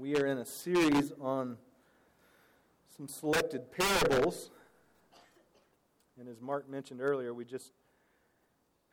We 0.00 0.16
are 0.16 0.24
in 0.24 0.38
a 0.38 0.46
series 0.46 1.12
on 1.20 1.58
some 2.96 3.06
selected 3.06 3.70
parables. 3.70 4.48
And 6.18 6.26
as 6.26 6.40
Mark 6.40 6.70
mentioned 6.70 7.02
earlier, 7.02 7.34
we 7.34 7.44
just 7.44 7.72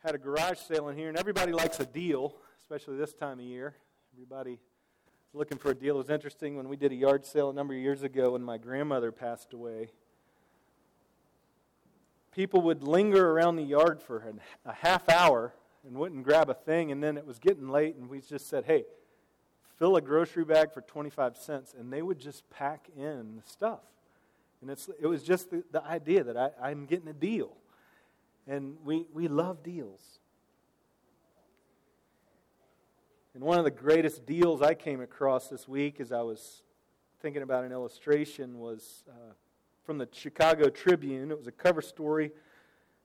had 0.04 0.14
a 0.14 0.18
garage 0.18 0.58
sale 0.58 0.90
in 0.90 0.98
here, 0.98 1.08
and 1.08 1.16
everybody 1.16 1.52
likes 1.52 1.80
a 1.80 1.86
deal, 1.86 2.34
especially 2.60 2.98
this 2.98 3.14
time 3.14 3.38
of 3.38 3.46
year. 3.46 3.74
Everybody 4.12 4.52
is 4.52 5.34
looking 5.34 5.56
for 5.56 5.70
a 5.70 5.74
deal. 5.74 5.94
It 5.94 5.98
was 5.98 6.10
interesting 6.10 6.58
when 6.58 6.68
we 6.68 6.76
did 6.76 6.92
a 6.92 6.96
yard 6.96 7.24
sale 7.24 7.48
a 7.48 7.54
number 7.54 7.72
of 7.72 7.80
years 7.80 8.02
ago 8.02 8.32
when 8.32 8.42
my 8.42 8.58
grandmother 8.58 9.10
passed 9.10 9.54
away. 9.54 9.88
People 12.32 12.60
would 12.60 12.82
linger 12.82 13.30
around 13.30 13.56
the 13.56 13.62
yard 13.62 14.02
for 14.02 14.30
a 14.66 14.74
half 14.74 15.08
hour 15.08 15.54
and 15.86 15.96
wouldn't 15.96 16.22
grab 16.22 16.50
a 16.50 16.54
thing, 16.54 16.92
and 16.92 17.02
then 17.02 17.16
it 17.16 17.24
was 17.24 17.38
getting 17.38 17.70
late, 17.70 17.96
and 17.96 18.10
we 18.10 18.20
just 18.20 18.46
said, 18.50 18.66
hey, 18.66 18.84
fill 19.78 19.96
a 19.96 20.00
grocery 20.00 20.44
bag 20.44 20.72
for 20.72 20.80
25 20.80 21.36
cents, 21.36 21.74
and 21.78 21.92
they 21.92 22.02
would 22.02 22.18
just 22.18 22.48
pack 22.50 22.88
in 22.96 23.36
the 23.36 23.42
stuff. 23.48 23.80
And 24.60 24.70
it's, 24.70 24.90
it 25.00 25.06
was 25.06 25.22
just 25.22 25.50
the, 25.50 25.62
the 25.70 25.84
idea 25.84 26.24
that 26.24 26.36
I, 26.36 26.50
I'm 26.60 26.86
getting 26.86 27.08
a 27.08 27.12
deal. 27.12 27.56
And 28.46 28.76
we, 28.84 29.06
we 29.12 29.28
love 29.28 29.62
deals. 29.62 30.18
And 33.34 33.44
one 33.44 33.58
of 33.58 33.64
the 33.64 33.70
greatest 33.70 34.26
deals 34.26 34.62
I 34.62 34.74
came 34.74 35.00
across 35.00 35.48
this 35.48 35.68
week 35.68 36.00
as 36.00 36.10
I 36.10 36.22
was 36.22 36.62
thinking 37.20 37.42
about 37.42 37.64
an 37.64 37.70
illustration 37.70 38.58
was 38.58 39.04
uh, 39.08 39.32
from 39.84 39.98
the 39.98 40.08
Chicago 40.12 40.70
Tribune. 40.70 41.30
It 41.30 41.38
was 41.38 41.46
a 41.46 41.52
cover 41.52 41.82
story 41.82 42.32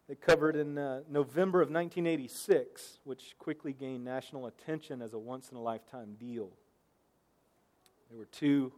they 0.09 0.15
covered 0.15 0.55
in 0.55 0.77
uh, 0.77 1.01
November 1.09 1.61
of 1.61 1.69
1986, 1.69 2.99
which 3.03 3.35
quickly 3.39 3.73
gained 3.73 4.03
national 4.03 4.47
attention 4.47 5.01
as 5.01 5.13
a 5.13 5.19
once 5.19 5.49
in 5.49 5.57
a 5.57 5.61
lifetime 5.61 6.15
deal. 6.19 6.51
There 8.13 8.19
were 8.19 8.25
two 8.25 8.71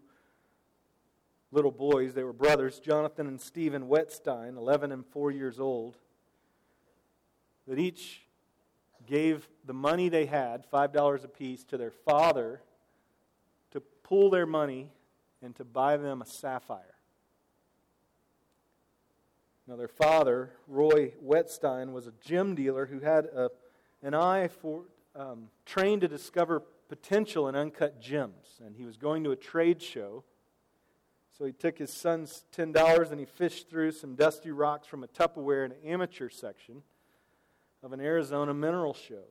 little 1.52 1.70
boys. 1.70 2.14
They 2.14 2.24
were 2.24 2.32
brothers, 2.32 2.80
Jonathan 2.80 3.28
and 3.28 3.42
Stephen 3.42 3.90
Whetstine, 3.90 4.56
11 4.56 4.94
and 4.94 5.06
4 5.06 5.30
years 5.30 5.60
old, 5.60 5.98
that 7.68 7.78
each 7.78 8.22
gave 9.06 9.50
the 9.66 9.74
money 9.74 10.08
they 10.08 10.26
had, 10.26 10.64
$5 10.72 11.26
apiece, 11.26 11.66
to 11.66 11.76
their 11.76 11.92
father 11.92 12.62
to 13.72 13.82
pool 13.82 14.30
their 14.30 14.46
money 14.46 14.90
and 15.42 15.54
to 15.58 15.66
buy 15.66 15.98
them 15.98 16.22
a 16.22 16.26
sapphire. 16.26 16.96
Now, 19.68 19.76
their 19.76 19.90
father, 19.90 20.52
Roy 20.66 21.12
Whetstine, 21.22 21.92
was 21.92 22.08
a 22.08 22.14
gem 22.22 22.56
dealer 22.56 22.86
who 22.86 23.02
had 23.02 23.26
a, 23.26 23.50
an 24.02 24.14
eye 24.14 24.48
for, 24.48 24.84
um, 25.14 25.50
trained 25.66 26.00
to 26.04 26.08
discover 26.08 26.64
potential 26.88 27.48
in 27.48 27.56
uncut 27.56 28.02
gems. 28.02 28.60
And 28.66 28.76
he 28.76 28.86
was 28.86 28.98
going 28.98 29.24
to 29.24 29.32
a 29.32 29.36
trade 29.36 29.82
show. 29.82 30.24
So 31.38 31.46
he 31.46 31.52
took 31.52 31.78
his 31.78 31.92
son's 31.92 32.46
$10 32.56 33.12
and 33.12 33.20
he 33.20 33.26
fished 33.26 33.70
through 33.70 33.92
some 33.92 34.16
dusty 34.16 34.52
rocks 34.52 34.88
from 34.88 35.04
a 35.04 35.08
Tupperware 35.08 35.66
in 35.66 35.72
an 35.72 35.78
amateur 35.86 36.30
section 36.30 36.82
of 37.84 37.92
an 37.92 38.00
Arizona 38.00 38.54
mineral 38.54 38.94
show. 38.94 39.26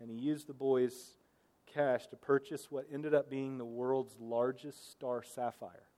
And 0.00 0.10
he 0.10 0.16
used 0.16 0.46
the 0.46 0.54
boy's 0.54 1.16
cash 1.66 2.06
to 2.08 2.16
purchase 2.16 2.70
what 2.70 2.86
ended 2.92 3.14
up 3.14 3.30
being 3.30 3.58
the 3.58 3.64
world's 3.64 4.16
largest 4.20 4.92
star 4.92 5.22
sapphire. 5.22 5.88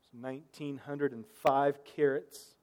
It's 0.00 0.14
1,905 0.14 1.84
carats. 1.84 2.53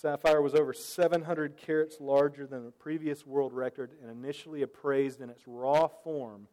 Sapphire 0.00 0.40
was 0.40 0.54
over 0.54 0.72
700 0.72 1.58
carats 1.58 1.98
larger 2.00 2.46
than 2.46 2.64
the 2.64 2.70
previous 2.70 3.26
world 3.26 3.52
record 3.52 3.90
and 4.00 4.10
initially 4.10 4.62
appraised 4.62 5.20
in 5.20 5.28
its 5.28 5.42
raw 5.46 5.88
form 5.88 6.48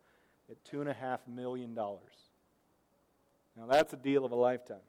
at 0.52 0.58
$2.5 0.66 1.20
million. 1.34 1.73
Now, 1.73 1.95
that's 3.70 3.94
a 3.94 3.98
deal 3.98 4.25
of 4.25 4.34
a 4.34 4.36
lifetime. 4.36 4.81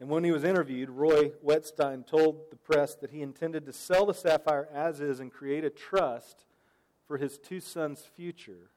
And 0.00 0.08
when 0.08 0.24
he 0.24 0.32
was 0.32 0.42
interviewed, 0.42 0.90
Roy 0.90 1.30
Whetstine 1.40 2.02
told 2.02 2.50
the 2.50 2.56
press 2.56 2.96
that 2.96 3.10
he 3.10 3.22
intended 3.22 3.64
to 3.66 3.72
sell 3.72 4.06
the 4.06 4.12
sapphire 4.12 4.68
as 4.74 5.00
is 5.00 5.20
and 5.20 5.32
create 5.32 5.64
a 5.64 5.70
trust 5.70 6.44
for 7.06 7.16
his 7.16 7.38
two 7.38 7.60
sons' 7.60 8.02
future, 8.02 8.70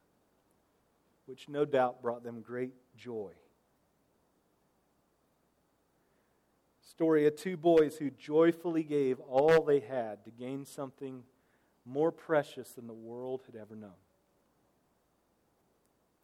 which 1.25 1.49
no 1.49 1.65
doubt 1.65 2.03
brought 2.03 2.23
them 2.23 2.41
great 2.41 2.73
joy. 2.95 3.31
Story 6.99 7.25
of 7.25 7.33
two 7.33 7.55
boys 7.55 7.95
who 7.95 8.09
joyfully 8.09 8.83
gave 8.83 9.21
all 9.21 9.63
they 9.63 9.79
had 9.79 10.21
to 10.25 10.29
gain 10.31 10.65
something 10.65 11.23
more 11.85 12.11
precious 12.11 12.71
than 12.71 12.87
the 12.87 12.93
world 12.93 13.41
had 13.45 13.55
ever 13.55 13.73
known. 13.73 13.95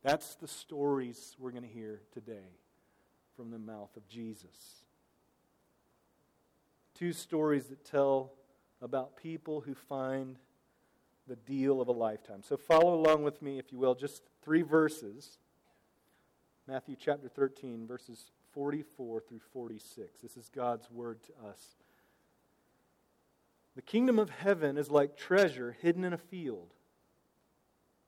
That's 0.03 0.35
the 0.35 0.49
stories 0.49 1.33
we're 1.39 1.51
going 1.51 1.63
to 1.63 1.69
hear 1.69 2.01
today 2.11 2.57
from 3.37 3.51
the 3.51 3.57
mouth 3.57 3.95
of 3.95 4.05
Jesus. 4.09 4.83
Two 6.93 7.13
stories 7.13 7.67
that 7.67 7.85
tell 7.85 8.33
about 8.81 9.15
people 9.15 9.61
who 9.61 9.75
find 9.75 10.35
the 11.25 11.37
deal 11.37 11.79
of 11.79 11.87
a 11.87 11.93
lifetime. 11.93 12.43
So 12.43 12.57
follow 12.57 12.95
along 12.95 13.23
with 13.23 13.41
me, 13.41 13.59
if 13.59 13.71
you 13.71 13.77
will, 13.77 13.95
just 13.95 14.23
three 14.43 14.61
verses. 14.61 15.37
Matthew 16.67 16.97
chapter 16.99 17.29
13, 17.29 17.87
verses 17.87 18.31
44 18.55 19.19
through 19.19 19.41
46. 19.51 20.21
This 20.23 20.38
is 20.38 20.49
God's 20.49 20.89
word 20.89 21.19
to 21.23 21.47
us. 21.47 21.75
The 23.75 23.81
kingdom 23.81 24.17
of 24.17 24.29
heaven 24.29 24.77
is 24.77 24.89
like 24.89 25.17
treasure 25.17 25.75
hidden 25.81 26.05
in 26.05 26.13
a 26.13 26.17
field, 26.17 26.73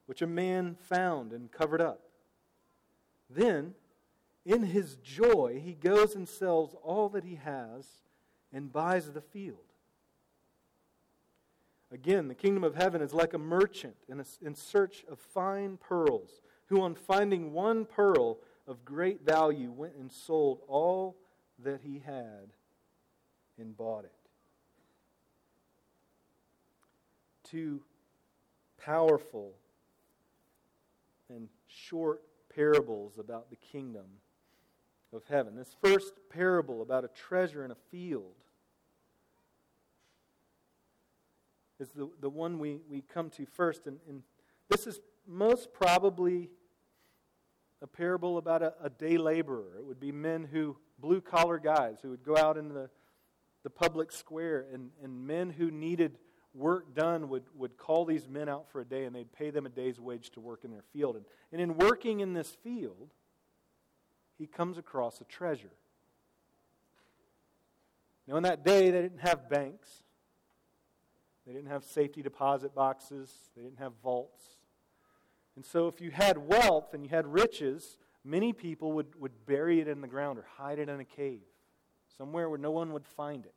which 0.05 0.21
a 0.21 0.27
man 0.27 0.77
found 0.89 1.33
and 1.33 1.51
covered 1.51 1.81
up. 1.81 1.99
Then, 3.29 3.73
in 4.45 4.63
his 4.63 4.95
joy, 4.95 5.61
he 5.63 5.73
goes 5.73 6.15
and 6.15 6.27
sells 6.27 6.75
all 6.81 7.09
that 7.09 7.25
he 7.25 7.35
has 7.35 7.85
and 8.53 8.71
buys 8.71 9.11
the 9.11 9.21
field. 9.21 9.57
Again, 11.91 12.29
the 12.29 12.35
kingdom 12.35 12.63
of 12.63 12.75
heaven 12.75 13.01
is 13.01 13.13
like 13.13 13.33
a 13.33 13.37
merchant 13.37 13.97
in, 14.07 14.21
a, 14.21 14.25
in 14.41 14.55
search 14.55 15.03
of 15.11 15.19
fine 15.19 15.75
pearls, 15.75 16.41
who, 16.67 16.81
on 16.81 16.95
finding 16.95 17.51
one 17.51 17.83
pearl, 17.83 18.39
of 18.67 18.83
great 18.83 19.25
value 19.25 19.71
went 19.71 19.95
and 19.95 20.11
sold 20.11 20.59
all 20.67 21.15
that 21.63 21.81
he 21.83 22.01
had 22.05 22.51
and 23.57 23.75
bought 23.75 24.03
it. 24.03 24.11
Two 27.49 27.81
powerful 28.83 29.53
and 31.29 31.47
short 31.67 32.21
parables 32.53 33.17
about 33.17 33.49
the 33.49 33.55
kingdom 33.55 34.05
of 35.13 35.23
heaven. 35.29 35.55
This 35.55 35.75
first 35.81 36.13
parable 36.29 36.81
about 36.81 37.05
a 37.05 37.09
treasure 37.09 37.63
in 37.63 37.71
a 37.71 37.77
field 37.89 38.35
is 41.79 41.89
the, 41.91 42.09
the 42.19 42.29
one 42.29 42.59
we, 42.59 42.79
we 42.89 43.01
come 43.01 43.29
to 43.31 43.45
first. 43.45 43.87
And, 43.87 43.97
and 44.09 44.23
this 44.69 44.87
is 44.87 44.99
most 45.25 45.73
probably 45.73 46.49
a 47.81 47.87
parable 47.87 48.37
about 48.37 48.61
a, 48.61 48.73
a 48.81 48.89
day 48.89 49.17
laborer. 49.17 49.77
It 49.77 49.85
would 49.85 49.99
be 49.99 50.11
men 50.11 50.43
who, 50.43 50.77
blue 50.99 51.21
collar 51.21 51.59
guys, 51.59 51.97
who 52.01 52.09
would 52.09 52.23
go 52.23 52.35
out 52.35 52.57
in 52.57 52.69
the, 52.69 52.89
the 53.63 53.69
public 53.69 54.11
square, 54.11 54.65
and, 54.73 54.89
and 55.03 55.27
men 55.27 55.49
who 55.49 55.69
needed 55.69 56.17
work 56.53 56.95
done 56.95 57.29
would, 57.29 57.43
would 57.55 57.77
call 57.77 58.05
these 58.05 58.27
men 58.27 58.49
out 58.49 58.67
for 58.71 58.81
a 58.81 58.85
day 58.85 59.05
and 59.05 59.15
they'd 59.15 59.31
pay 59.31 59.51
them 59.51 59.65
a 59.65 59.69
day's 59.69 59.99
wage 59.99 60.31
to 60.31 60.39
work 60.39 60.63
in 60.63 60.71
their 60.71 60.83
field. 60.91 61.15
And, 61.15 61.25
and 61.51 61.61
in 61.61 61.77
working 61.77 62.19
in 62.19 62.33
this 62.33 62.57
field, 62.63 63.11
he 64.37 64.47
comes 64.47 64.77
across 64.77 65.21
a 65.21 65.23
treasure. 65.23 65.71
Now, 68.27 68.37
in 68.37 68.43
that 68.43 68.65
day, 68.65 68.91
they 68.91 69.01
didn't 69.01 69.21
have 69.21 69.49
banks, 69.49 70.03
they 71.45 71.53
didn't 71.53 71.69
have 71.69 71.85
safety 71.85 72.21
deposit 72.21 72.75
boxes, 72.75 73.31
they 73.55 73.63
didn't 73.63 73.79
have 73.79 73.93
vaults. 74.03 74.56
And 75.57 75.65
so, 75.65 75.87
if 75.87 75.99
you 75.99 76.11
had 76.11 76.37
wealth 76.37 76.93
and 76.93 77.03
you 77.03 77.09
had 77.09 77.25
riches, 77.25 77.97
many 78.23 78.53
people 78.53 78.91
would, 78.91 79.19
would 79.19 79.47
bury 79.47 79.81
it 79.81 79.87
in 79.87 80.01
the 80.01 80.07
ground 80.07 80.37
or 80.37 80.45
hide 80.55 80.77
it 80.77 80.87
in 80.87 80.99
a 80.99 81.03
cave, 81.03 81.41
somewhere 82.15 82.47
where 82.47 82.59
no 82.59 82.69
one 82.69 82.93
would 82.93 83.07
find 83.07 83.43
it. 83.43 83.55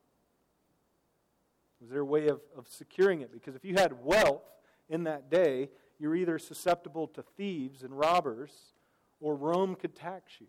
Was 1.79 1.91
there 1.91 2.01
a 2.01 2.05
way 2.05 2.29
of, 2.29 2.41
of 2.57 2.67
securing 2.71 3.21
it? 3.21 3.31
Because 3.31 3.55
if 3.55 3.67
you 3.67 3.75
had 3.75 4.03
wealth 4.03 4.41
in 4.89 5.05
that 5.05 5.31
day, 5.31 5.69
you're 5.99 6.17
either 6.17 6.39
susceptible 6.39 7.07
to 7.09 7.23
thieves 7.37 7.83
and 7.83 7.99
robbers, 7.99 8.51
or 9.21 9.35
Rome 9.35 9.75
could 9.75 9.95
tax 9.95 10.41
you. 10.41 10.47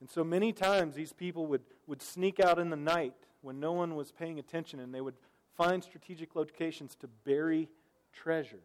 And 0.00 0.10
so 0.10 0.24
many 0.24 0.52
times 0.52 0.96
these 0.96 1.12
people 1.12 1.46
would, 1.46 1.62
would 1.86 2.02
sneak 2.02 2.40
out 2.40 2.58
in 2.58 2.70
the 2.70 2.76
night 2.76 3.14
when 3.40 3.60
no 3.60 3.70
one 3.70 3.94
was 3.94 4.10
paying 4.10 4.40
attention 4.40 4.80
and 4.80 4.92
they 4.92 5.00
would 5.00 5.14
find 5.56 5.84
strategic 5.84 6.34
locations 6.34 6.96
to 6.96 7.06
bury 7.24 7.68
treasure 8.12 8.58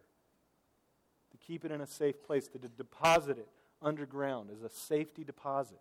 keep 1.47 1.63
it 1.63 1.71
in 1.71 1.81
a 1.81 1.87
safe 1.87 2.21
place, 2.23 2.47
to 2.49 2.59
deposit 2.59 3.37
it 3.37 3.47
underground 3.81 4.49
as 4.51 4.61
a 4.61 4.69
safety 4.69 5.23
deposit. 5.23 5.79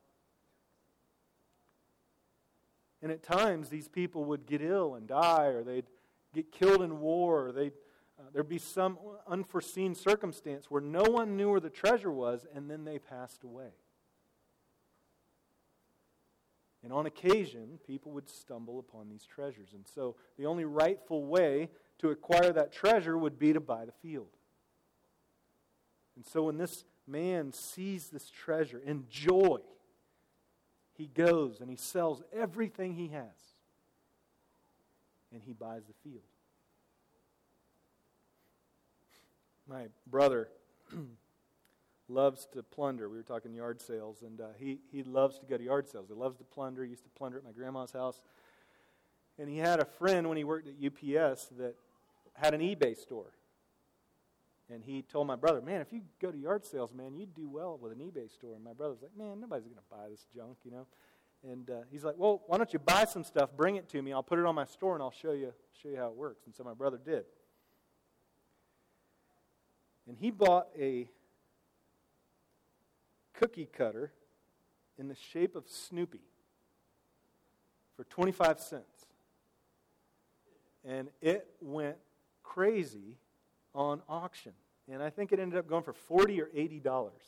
And 3.03 3.13
at 3.13 3.23
times, 3.23 3.69
these 3.69 3.89
people 3.89 4.25
would 4.27 4.47
get 4.47 4.63
ill 4.63 4.95
and 4.95 5.07
die, 5.07 5.47
or 5.47 5.63
they'd 5.63 5.87
get 6.33 6.53
killed 6.53 6.83
in 6.83 7.01
war, 7.01 7.49
or 7.49 7.53
they'd 7.53 7.73
uh, 8.19 8.23
there'd 8.33 8.49
be 8.49 8.59
some 8.59 8.99
unforeseen 9.29 9.95
circumstance 9.95 10.71
where 10.71 10.81
no 10.81 11.03
one 11.03 11.37
knew 11.37 11.51
where 11.51 11.61
the 11.61 11.71
treasure 11.71 12.11
was, 12.11 12.47
and 12.55 12.71
then 12.71 12.85
they 12.85 12.99
passed 12.99 13.45
away. 13.45 13.69
And 16.83 16.93
on 16.93 17.07
occasion, 17.07 17.79
people 17.87 18.13
would 18.13 18.29
stumble 18.29 18.79
upon 18.79 19.09
these 19.09 19.27
treasures. 19.27 19.71
And 19.75 19.87
so 19.87 20.17
the 20.39 20.47
only 20.47 20.65
rightful 20.65 21.25
way 21.25 21.69
to 21.99 22.11
acquire 22.11 22.53
that 22.53 22.73
treasure 22.73 23.19
would 23.19 23.39
be 23.39 23.53
to 23.53 23.61
buy 23.61 23.85
the 23.85 23.93
field. 23.93 24.29
And 26.17 26.25
so 26.25 26.45
when 26.45 26.57
this 26.57 26.85
man 27.07 27.53
sees 27.53 28.09
this 28.09 28.31
treasure 28.31 28.81
in 28.85 29.05
joy, 29.11 29.59
he 30.95 31.07
goes 31.07 31.61
and 31.61 31.71
he 31.71 31.77
sells 31.77 32.23
everything 32.33 32.95
he 32.95 33.09
has 33.09 33.55
and 35.33 35.43
he 35.43 35.53
buys 35.53 35.83
the 35.87 35.95
field. 36.03 36.25
My 39.69 39.87
brother 40.07 40.49
loves 42.09 42.47
to 42.53 42.63
plunder. 42.63 43.09
We 43.09 43.17
were 43.17 43.23
talking 43.23 43.53
yard 43.53 43.81
sales, 43.81 44.23
and 44.23 44.41
uh, 44.41 44.47
he, 44.57 44.79
he 44.93 45.03
loves 45.03 45.39
to 45.41 45.47
go 45.47 45.57
to 45.57 45.65
yard 45.65 45.89
sales. 45.89 46.07
He 46.09 46.15
loves 46.15 46.37
to 46.39 46.45
plunder. 46.45 46.85
He 46.85 46.91
used 46.91 47.03
to 47.03 47.11
plunder 47.11 47.39
at 47.39 47.45
my 47.45 47.51
grandma's 47.51 47.93
house. 47.93 48.21
And 49.39 49.49
he 49.49 49.59
had 49.59 49.81
a 49.81 49.85
friend 49.85 50.29
when 50.29 50.39
he 50.39 50.45
worked 50.45 50.69
at 50.69 50.75
UPS 50.75 51.47
that 51.59 51.75
had 52.35 52.55
an 52.55 52.61
eBay 52.61 52.97
store. 52.97 53.33
And 54.73 54.83
he 54.83 55.03
told 55.03 55.27
my 55.27 55.37
brother, 55.37 55.61
Man, 55.61 55.81
if 55.81 55.93
you 55.93 56.03
go 56.21 56.31
to 56.31 56.39
yard 56.39 56.65
sales, 56.65 56.91
man, 56.93 57.15
you'd 57.17 57.35
do 57.35 57.49
well 57.49 57.79
with 57.81 57.93
an 57.93 57.99
eBay 57.99 58.33
store. 58.33 58.55
And 58.55 58.65
my 58.65 58.73
brother's 58.73 59.03
like, 59.03 59.17
Man, 59.17 59.41
nobody's 59.41 59.65
going 59.65 59.77
to 59.77 59.83
buy 59.91 60.09
this 60.11 60.27
junk, 60.35 60.59
you 60.65 60.71
know. 60.71 60.87
And 61.49 61.71
uh, 61.71 61.83
he's 61.91 62.05
like, 62.05 62.17
Well, 62.19 62.43
why 62.47 62.59
don't 62.59 62.73
you 62.73 62.81
buy 62.81 63.05
some 63.05 63.23
stuff, 63.23 63.51
bring 63.57 63.77
it 63.77 63.89
to 63.91 64.03
me, 64.03 64.13
I'll 64.13 64.23
put 64.23 64.39
it 64.39 64.45
on 64.45 64.55
my 64.55 64.65
store, 64.65 64.95
and 64.95 65.03
I'll 65.03 65.13
show 65.13 65.33
you, 65.33 65.53
show 65.83 65.89
you 65.89 65.97
how 65.97 66.09
it 66.09 66.17
works. 66.17 66.47
And 66.47 66.55
so 66.55 66.65
my 66.65 66.75
brother 66.75 66.99
did. 67.03 67.25
And 70.09 70.17
he 70.19 70.31
bought 70.31 70.69
a 70.79 71.09
cookie 73.35 73.69
cutter 73.73 74.13
in 74.99 75.09
the 75.09 75.15
shape 75.15 75.55
of 75.57 75.69
Snoopy 75.69 76.21
for 77.97 78.05
25 78.05 78.61
cents. 78.61 79.07
And 80.85 81.09
it 81.21 81.49
went 81.61 81.97
crazy 82.43 83.17
on 83.77 84.03
auction. 84.09 84.53
And 84.91 85.03
I 85.03 85.11
think 85.11 85.33
it 85.33 85.39
ended 85.39 85.59
up 85.59 85.69
going 85.69 85.85
for 85.85 85.93
40 85.93 86.41
or 86.41 86.49
80 86.55 86.81
dollars. 86.81 87.23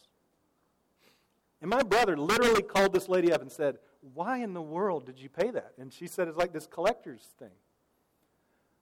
And 1.61 1.71
my 1.71 1.83
brother 1.83 2.17
literally 2.17 2.63
called 2.63 2.93
this 2.93 3.09
lady 3.09 3.33
up 3.33 3.43
and 3.43 3.51
said, 3.51 3.79
Why 4.15 4.39
in 4.39 4.55
the 4.55 4.63
world 4.63 5.07
did 5.07 5.21
you 5.21 5.29
pay 5.29 5.51
that? 5.51 5.73
And 5.79 5.93
she 5.93 6.07
said, 6.07 6.29
It's 6.29 6.39
like 6.39 6.53
this 6.53 6.67
collector's 6.67 7.23
thing. 7.39 7.51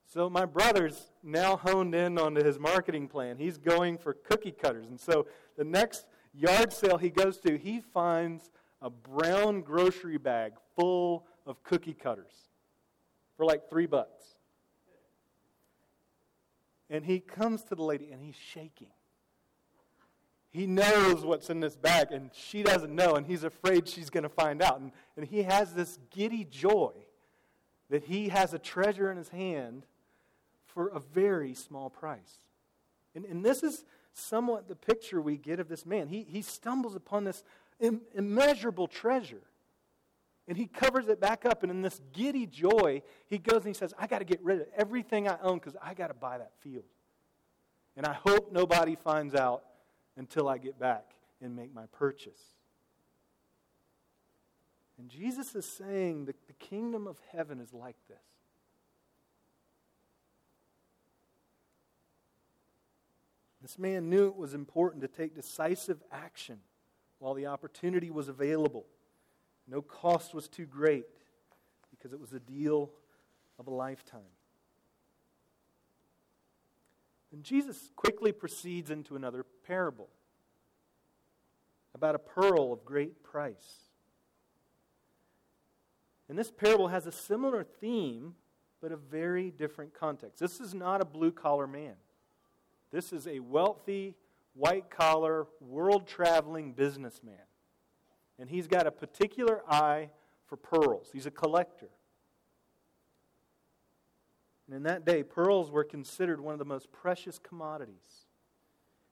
So 0.06 0.30
my 0.30 0.44
brother's 0.44 1.10
now 1.22 1.56
honed 1.56 1.94
in 1.94 2.18
onto 2.18 2.44
his 2.44 2.58
marketing 2.58 3.08
plan. 3.08 3.38
He's 3.38 3.58
going 3.58 3.98
for 3.98 4.14
cookie 4.14 4.52
cutters. 4.52 4.86
And 4.86 5.00
so 5.00 5.26
the 5.56 5.64
next 5.64 6.06
yard 6.32 6.72
sale 6.72 6.96
he 6.96 7.10
goes 7.10 7.38
to, 7.38 7.58
he 7.58 7.80
finds 7.80 8.50
a 8.80 8.90
brown 8.90 9.62
grocery 9.62 10.18
bag 10.18 10.52
full 10.76 11.26
of 11.44 11.62
cookie 11.64 11.94
cutters 11.94 12.32
for 13.36 13.44
like 13.44 13.68
three 13.68 13.86
bucks. 13.86 14.35
And 16.88 17.04
he 17.04 17.20
comes 17.20 17.62
to 17.64 17.74
the 17.74 17.82
lady 17.82 18.10
and 18.12 18.22
he's 18.22 18.36
shaking. 18.36 18.90
He 20.50 20.66
knows 20.66 21.24
what's 21.24 21.50
in 21.50 21.60
this 21.60 21.76
bag 21.76 22.12
and 22.12 22.30
she 22.32 22.62
doesn't 22.62 22.94
know, 22.94 23.14
and 23.14 23.26
he's 23.26 23.44
afraid 23.44 23.88
she's 23.88 24.08
going 24.08 24.22
to 24.22 24.28
find 24.28 24.62
out. 24.62 24.80
And, 24.80 24.92
and 25.16 25.26
he 25.26 25.42
has 25.42 25.74
this 25.74 25.98
giddy 26.10 26.44
joy 26.44 26.92
that 27.90 28.04
he 28.04 28.28
has 28.28 28.54
a 28.54 28.58
treasure 28.58 29.10
in 29.10 29.16
his 29.16 29.28
hand 29.28 29.84
for 30.64 30.88
a 30.88 31.00
very 31.00 31.54
small 31.54 31.90
price. 31.90 32.40
And, 33.14 33.24
and 33.24 33.44
this 33.44 33.62
is 33.62 33.84
somewhat 34.12 34.68
the 34.68 34.76
picture 34.76 35.20
we 35.20 35.36
get 35.36 35.60
of 35.60 35.68
this 35.68 35.84
man. 35.84 36.08
He, 36.08 36.22
he 36.22 36.42
stumbles 36.42 36.94
upon 36.94 37.24
this 37.24 37.42
Im- 37.78 38.02
immeasurable 38.14 38.86
treasure. 38.86 39.42
And 40.48 40.56
he 40.56 40.66
covers 40.66 41.08
it 41.08 41.20
back 41.20 41.44
up, 41.44 41.62
and 41.64 41.72
in 41.72 41.82
this 41.82 42.00
giddy 42.12 42.46
joy, 42.46 43.02
he 43.26 43.38
goes 43.38 43.64
and 43.64 43.66
he 43.66 43.74
says, 43.74 43.92
I 43.98 44.06
got 44.06 44.20
to 44.20 44.24
get 44.24 44.40
rid 44.44 44.60
of 44.60 44.68
everything 44.76 45.28
I 45.28 45.38
own 45.42 45.58
because 45.58 45.76
I 45.82 45.94
got 45.94 46.08
to 46.08 46.14
buy 46.14 46.38
that 46.38 46.52
field. 46.60 46.84
And 47.96 48.06
I 48.06 48.12
hope 48.12 48.52
nobody 48.52 48.94
finds 48.94 49.34
out 49.34 49.64
until 50.16 50.48
I 50.48 50.58
get 50.58 50.78
back 50.78 51.14
and 51.40 51.56
make 51.56 51.74
my 51.74 51.86
purchase. 51.86 52.40
And 54.98 55.08
Jesus 55.08 55.54
is 55.54 55.66
saying 55.66 56.26
that 56.26 56.36
the 56.46 56.52
kingdom 56.54 57.06
of 57.06 57.18
heaven 57.32 57.60
is 57.60 57.72
like 57.72 57.96
this. 58.08 58.18
This 63.60 63.78
man 63.78 64.08
knew 64.08 64.28
it 64.28 64.36
was 64.36 64.54
important 64.54 65.02
to 65.02 65.08
take 65.08 65.34
decisive 65.34 66.00
action 66.12 66.60
while 67.18 67.34
the 67.34 67.46
opportunity 67.46 68.10
was 68.10 68.28
available. 68.28 68.86
No 69.68 69.82
cost 69.82 70.34
was 70.34 70.48
too 70.48 70.66
great 70.66 71.06
because 71.90 72.12
it 72.12 72.20
was 72.20 72.32
a 72.32 72.40
deal 72.40 72.90
of 73.58 73.66
a 73.66 73.70
lifetime. 73.70 74.20
And 77.32 77.42
Jesus 77.42 77.90
quickly 77.96 78.32
proceeds 78.32 78.90
into 78.90 79.16
another 79.16 79.44
parable 79.66 80.08
about 81.94 82.14
a 82.14 82.18
pearl 82.18 82.72
of 82.72 82.84
great 82.84 83.22
price. 83.22 83.90
And 86.28 86.38
this 86.38 86.50
parable 86.50 86.88
has 86.88 87.06
a 87.06 87.12
similar 87.12 87.64
theme, 87.64 88.34
but 88.80 88.92
a 88.92 88.96
very 88.96 89.50
different 89.50 89.94
context. 89.94 90.38
This 90.38 90.60
is 90.60 90.74
not 90.74 91.00
a 91.00 91.04
blue 91.04 91.32
collar 91.32 91.66
man. 91.66 91.94
This 92.92 93.12
is 93.12 93.26
a 93.26 93.40
wealthy, 93.40 94.14
white 94.54 94.90
collar, 94.90 95.46
world 95.60 96.06
traveling 96.06 96.72
businessman. 96.72 97.45
And 98.38 98.50
he's 98.50 98.66
got 98.66 98.86
a 98.86 98.90
particular 98.90 99.62
eye 99.68 100.10
for 100.46 100.56
pearls. 100.56 101.08
He's 101.12 101.26
a 101.26 101.30
collector. 101.30 101.88
And 104.66 104.76
in 104.76 104.82
that 104.82 105.04
day, 105.04 105.22
pearls 105.22 105.70
were 105.70 105.84
considered 105.84 106.40
one 106.40 106.52
of 106.52 106.58
the 106.58 106.64
most 106.64 106.92
precious 106.92 107.38
commodities. 107.38 108.26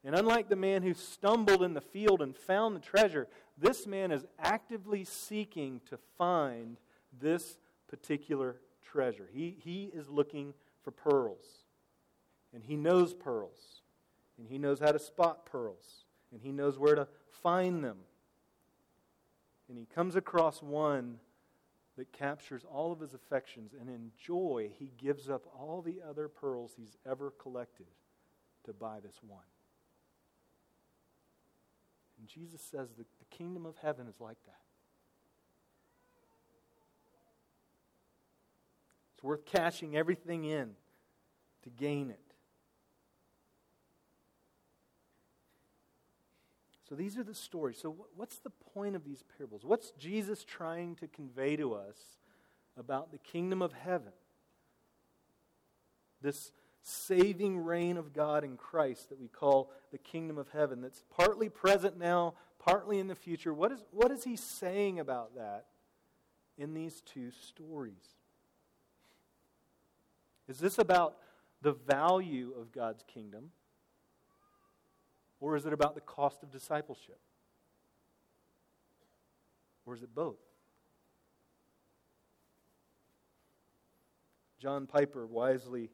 And 0.04 0.14
unlike 0.14 0.48
the 0.48 0.56
man 0.56 0.82
who 0.82 0.92
stumbled 0.92 1.62
in 1.62 1.74
the 1.74 1.80
field 1.80 2.20
and 2.20 2.36
found 2.36 2.76
the 2.76 2.80
treasure, 2.80 3.26
this 3.56 3.86
man 3.86 4.12
is 4.12 4.26
actively 4.38 5.04
seeking 5.04 5.80
to 5.88 5.98
find 6.18 6.76
this 7.18 7.56
particular 7.88 8.56
treasure. 8.82 9.28
He, 9.32 9.56
he 9.62 9.84
is 9.94 10.08
looking 10.08 10.52
for 10.82 10.90
pearls 10.90 11.64
and 12.54 12.62
he 12.62 12.76
knows 12.76 13.12
pearls, 13.12 13.82
and 14.38 14.46
he 14.48 14.58
knows 14.58 14.78
how 14.78 14.92
to 14.92 14.98
spot 14.98 15.44
pearls, 15.44 16.04
and 16.32 16.40
he 16.40 16.52
knows 16.52 16.78
where 16.78 16.94
to 16.94 17.08
find 17.42 17.84
them. 17.84 17.98
And 19.68 19.78
he 19.78 19.86
comes 19.86 20.16
across 20.16 20.62
one 20.62 21.18
that 21.96 22.12
captures 22.12 22.64
all 22.70 22.92
of 22.92 23.00
his 23.00 23.14
affections, 23.14 23.72
and 23.78 23.88
in 23.88 24.10
joy, 24.18 24.70
he 24.78 24.90
gives 24.98 25.30
up 25.30 25.46
all 25.58 25.80
the 25.80 26.00
other 26.08 26.28
pearls 26.28 26.72
he's 26.76 26.96
ever 27.08 27.32
collected 27.38 27.86
to 28.64 28.72
buy 28.72 28.98
this 29.00 29.16
one. 29.26 29.44
And 32.18 32.28
Jesus 32.28 32.60
says 32.62 32.88
that 32.96 33.06
the 33.18 33.36
kingdom 33.36 33.64
of 33.64 33.76
heaven 33.76 34.06
is 34.08 34.20
like 34.20 34.38
that. 34.46 34.60
It's 39.14 39.22
worth 39.22 39.44
cashing 39.44 39.96
everything 39.96 40.44
in 40.44 40.70
to 41.62 41.70
gain 41.70 42.10
it. 42.10 42.23
So 46.88 46.94
these 46.94 47.16
are 47.16 47.24
the 47.24 47.34
stories. 47.34 47.78
So, 47.78 47.96
what's 48.14 48.38
the 48.38 48.50
point 48.50 48.94
of 48.94 49.04
these 49.04 49.24
parables? 49.36 49.64
What's 49.64 49.92
Jesus 49.92 50.44
trying 50.44 50.96
to 50.96 51.06
convey 51.08 51.56
to 51.56 51.74
us 51.74 51.96
about 52.76 53.10
the 53.10 53.18
kingdom 53.18 53.62
of 53.62 53.72
heaven? 53.72 54.12
This 56.20 56.52
saving 56.82 57.58
reign 57.58 57.96
of 57.96 58.12
God 58.12 58.44
in 58.44 58.56
Christ 58.56 59.08
that 59.08 59.18
we 59.18 59.28
call 59.28 59.70
the 59.90 59.98
kingdom 59.98 60.36
of 60.36 60.50
heaven, 60.50 60.82
that's 60.82 61.02
partly 61.10 61.48
present 61.48 61.98
now, 61.98 62.34
partly 62.58 62.98
in 62.98 63.08
the 63.08 63.14
future. 63.14 63.54
What 63.54 63.72
is, 63.72 63.82
what 63.90 64.10
is 64.10 64.24
he 64.24 64.36
saying 64.36 65.00
about 65.00 65.34
that 65.36 65.66
in 66.58 66.74
these 66.74 67.00
two 67.00 67.30
stories? 67.30 68.16
Is 70.46 70.58
this 70.58 70.78
about 70.78 71.16
the 71.62 71.72
value 71.72 72.52
of 72.60 72.70
God's 72.70 73.02
kingdom? 73.06 73.50
Or 75.44 75.56
is 75.56 75.66
it 75.66 75.74
about 75.74 75.94
the 75.94 76.00
cost 76.00 76.42
of 76.42 76.50
discipleship? 76.50 77.18
Or 79.84 79.94
is 79.94 80.02
it 80.02 80.14
both? 80.14 80.38
John 84.58 84.86
Piper 84.86 85.26
wisely 85.26 85.90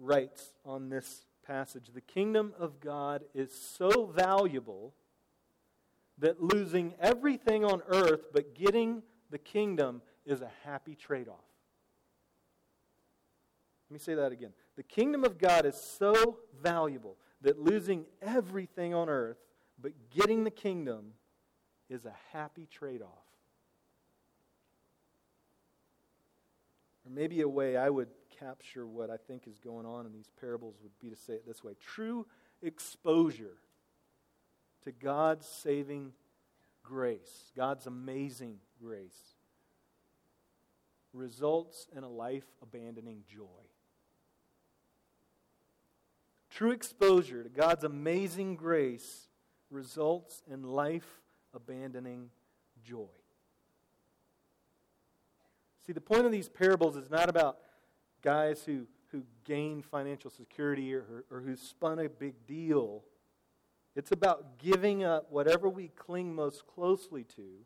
writes 0.00 0.52
on 0.64 0.88
this 0.88 1.26
passage 1.46 1.92
The 1.94 2.00
kingdom 2.00 2.52
of 2.58 2.80
God 2.80 3.22
is 3.34 3.52
so 3.52 4.06
valuable 4.06 4.94
that 6.18 6.42
losing 6.42 6.94
everything 7.00 7.64
on 7.64 7.82
earth 7.86 8.32
but 8.32 8.56
getting 8.56 9.04
the 9.30 9.38
kingdom 9.38 10.02
is 10.26 10.40
a 10.40 10.50
happy 10.64 10.96
trade 10.96 11.28
off. 11.28 11.36
Let 13.88 13.92
me 13.92 14.00
say 14.00 14.14
that 14.16 14.32
again. 14.32 14.50
The 14.74 14.82
kingdom 14.82 15.22
of 15.22 15.38
God 15.38 15.66
is 15.66 15.76
so 15.76 16.38
valuable 16.60 17.16
that 17.42 17.58
losing 17.58 18.04
everything 18.22 18.94
on 18.94 19.08
earth 19.08 19.38
but 19.82 19.92
getting 20.10 20.44
the 20.44 20.50
kingdom 20.50 21.12
is 21.88 22.04
a 22.04 22.14
happy 22.32 22.66
trade 22.70 23.02
off. 23.02 23.08
Or 27.04 27.10
maybe 27.10 27.40
a 27.40 27.48
way 27.48 27.76
I 27.76 27.88
would 27.88 28.08
capture 28.38 28.86
what 28.86 29.10
I 29.10 29.16
think 29.16 29.46
is 29.46 29.58
going 29.58 29.86
on 29.86 30.06
in 30.06 30.12
these 30.12 30.30
parables 30.40 30.76
would 30.82 30.98
be 31.00 31.10
to 31.10 31.16
say 31.16 31.34
it 31.34 31.46
this 31.46 31.64
way 31.64 31.72
true 31.80 32.26
exposure 32.62 33.56
to 34.84 34.92
God's 34.92 35.46
saving 35.46 36.12
grace, 36.82 37.52
God's 37.56 37.86
amazing 37.86 38.58
grace, 38.82 39.34
results 41.12 41.86
in 41.96 42.04
a 42.04 42.08
life 42.08 42.46
abandoning 42.62 43.24
joy. 43.28 43.69
True 46.50 46.72
exposure 46.72 47.42
to 47.42 47.48
God's 47.48 47.84
amazing 47.84 48.56
grace 48.56 49.28
results 49.70 50.42
in 50.50 50.64
life 50.64 51.20
abandoning 51.54 52.30
joy. 52.84 53.06
See, 55.86 55.92
the 55.92 56.00
point 56.00 56.26
of 56.26 56.32
these 56.32 56.48
parables 56.48 56.96
is 56.96 57.10
not 57.10 57.28
about 57.28 57.58
guys 58.22 58.62
who, 58.64 58.86
who 59.12 59.22
gain 59.44 59.82
financial 59.82 60.30
security 60.30 60.94
or, 60.94 61.24
or 61.30 61.40
who 61.40 61.56
spun 61.56 62.00
a 62.00 62.08
big 62.08 62.34
deal. 62.46 63.02
It's 63.96 64.12
about 64.12 64.58
giving 64.58 65.04
up 65.04 65.30
whatever 65.30 65.68
we 65.68 65.88
cling 65.88 66.34
most 66.34 66.66
closely 66.66 67.24
to 67.36 67.64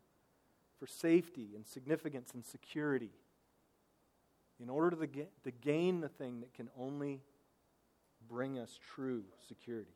for 0.79 0.87
safety 0.87 1.49
and 1.55 1.65
significance 1.65 2.31
and 2.33 2.45
security 2.45 3.11
in 4.61 4.69
order 4.69 4.95
to, 4.95 5.07
get, 5.07 5.31
to 5.43 5.51
gain 5.51 6.01
the 6.01 6.09
thing 6.09 6.39
that 6.41 6.53
can 6.53 6.69
only 6.77 7.21
bring 8.27 8.59
us 8.59 8.79
true 8.95 9.23
security. 9.47 9.95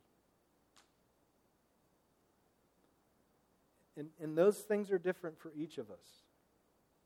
And, 3.96 4.08
and 4.20 4.36
those 4.36 4.58
things 4.58 4.90
are 4.90 4.98
different 4.98 5.38
for 5.38 5.52
each 5.54 5.78
of 5.78 5.90
us. 5.90 6.24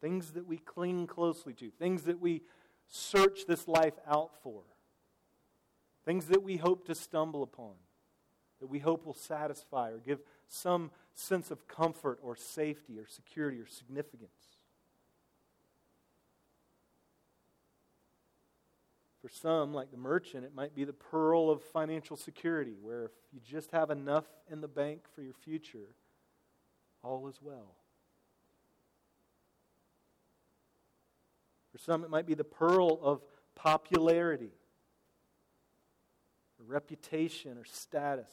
Things 0.00 0.33
that 0.33 0.47
we 0.47 0.59
cling 0.59 1.07
closely 1.07 1.52
to, 1.54 1.71
things 1.71 2.02
that 2.02 2.21
we 2.21 2.43
search 2.87 3.47
this 3.47 3.66
life 3.66 3.95
out 4.07 4.31
for, 4.43 4.62
things 6.04 6.26
that 6.26 6.43
we 6.43 6.57
hope 6.57 6.87
to 6.87 6.95
stumble 6.95 7.43
upon, 7.43 7.73
that 8.61 8.69
we 8.69 8.78
hope 8.78 9.07
will 9.07 9.14
satisfy 9.14 9.90
or 9.90 9.99
give 9.99 10.21
some 10.47 10.90
sense 11.14 11.50
of 11.50 11.66
comfort 11.66 12.19
or 12.23 12.37
safety 12.37 12.99
or 12.99 13.07
security 13.07 13.59
or 13.59 13.66
significance. 13.66 14.54
For 19.25 19.31
some, 19.31 19.73
like 19.73 19.90
the 19.90 19.97
merchant, 19.97 20.45
it 20.45 20.54
might 20.54 20.75
be 20.75 20.85
the 20.85 20.93
pearl 20.93 21.49
of 21.49 21.62
financial 21.62 22.14
security, 22.14 22.75
where 22.83 23.07
if 23.07 23.11
you 23.33 23.40
just 23.43 23.71
have 23.71 23.88
enough 23.88 24.26
in 24.50 24.61
the 24.61 24.69
bank 24.69 25.04
for 25.14 25.23
your 25.23 25.33
future, 25.33 25.95
all 27.02 27.26
is 27.28 27.38
well. 27.40 27.75
For 31.73 31.78
some, 31.78 32.04
it 32.04 32.11
might 32.11 32.26
be 32.26 32.35
the 32.35 32.45
pearl 32.45 33.00
of 33.02 33.23
popularity, 33.54 34.52
or 36.59 36.66
reputation, 36.66 37.57
or 37.57 37.64
status, 37.64 38.28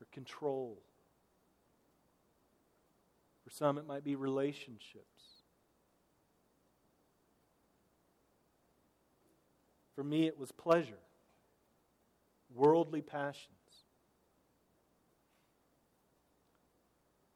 or 0.00 0.06
control. 0.12 0.78
For 3.42 3.50
some, 3.50 3.78
it 3.78 3.86
might 3.88 4.04
be 4.04 4.14
relationships. 4.14 5.37
For 9.98 10.04
me, 10.04 10.28
it 10.28 10.38
was 10.38 10.52
pleasure, 10.52 11.00
worldly 12.54 13.02
passions. 13.02 13.48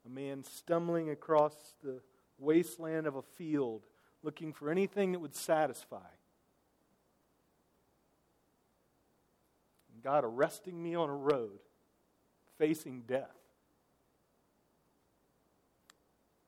A 0.07 0.09
man 0.09 0.45
stumbling 0.45 1.11
across 1.11 1.57
the 1.83 2.01
wasteland 2.39 3.09
of 3.09 3.17
a 3.17 3.23
field 3.23 3.83
looking 4.23 4.53
for 4.53 4.71
anything 4.71 5.11
that 5.11 5.19
would 5.19 5.35
satisfy. 5.35 6.07
God 10.05 10.23
arresting 10.23 10.81
me 10.81 10.95
on 10.95 11.09
a 11.09 11.17
road 11.17 11.59
facing 12.59 13.01
death. 13.09 13.27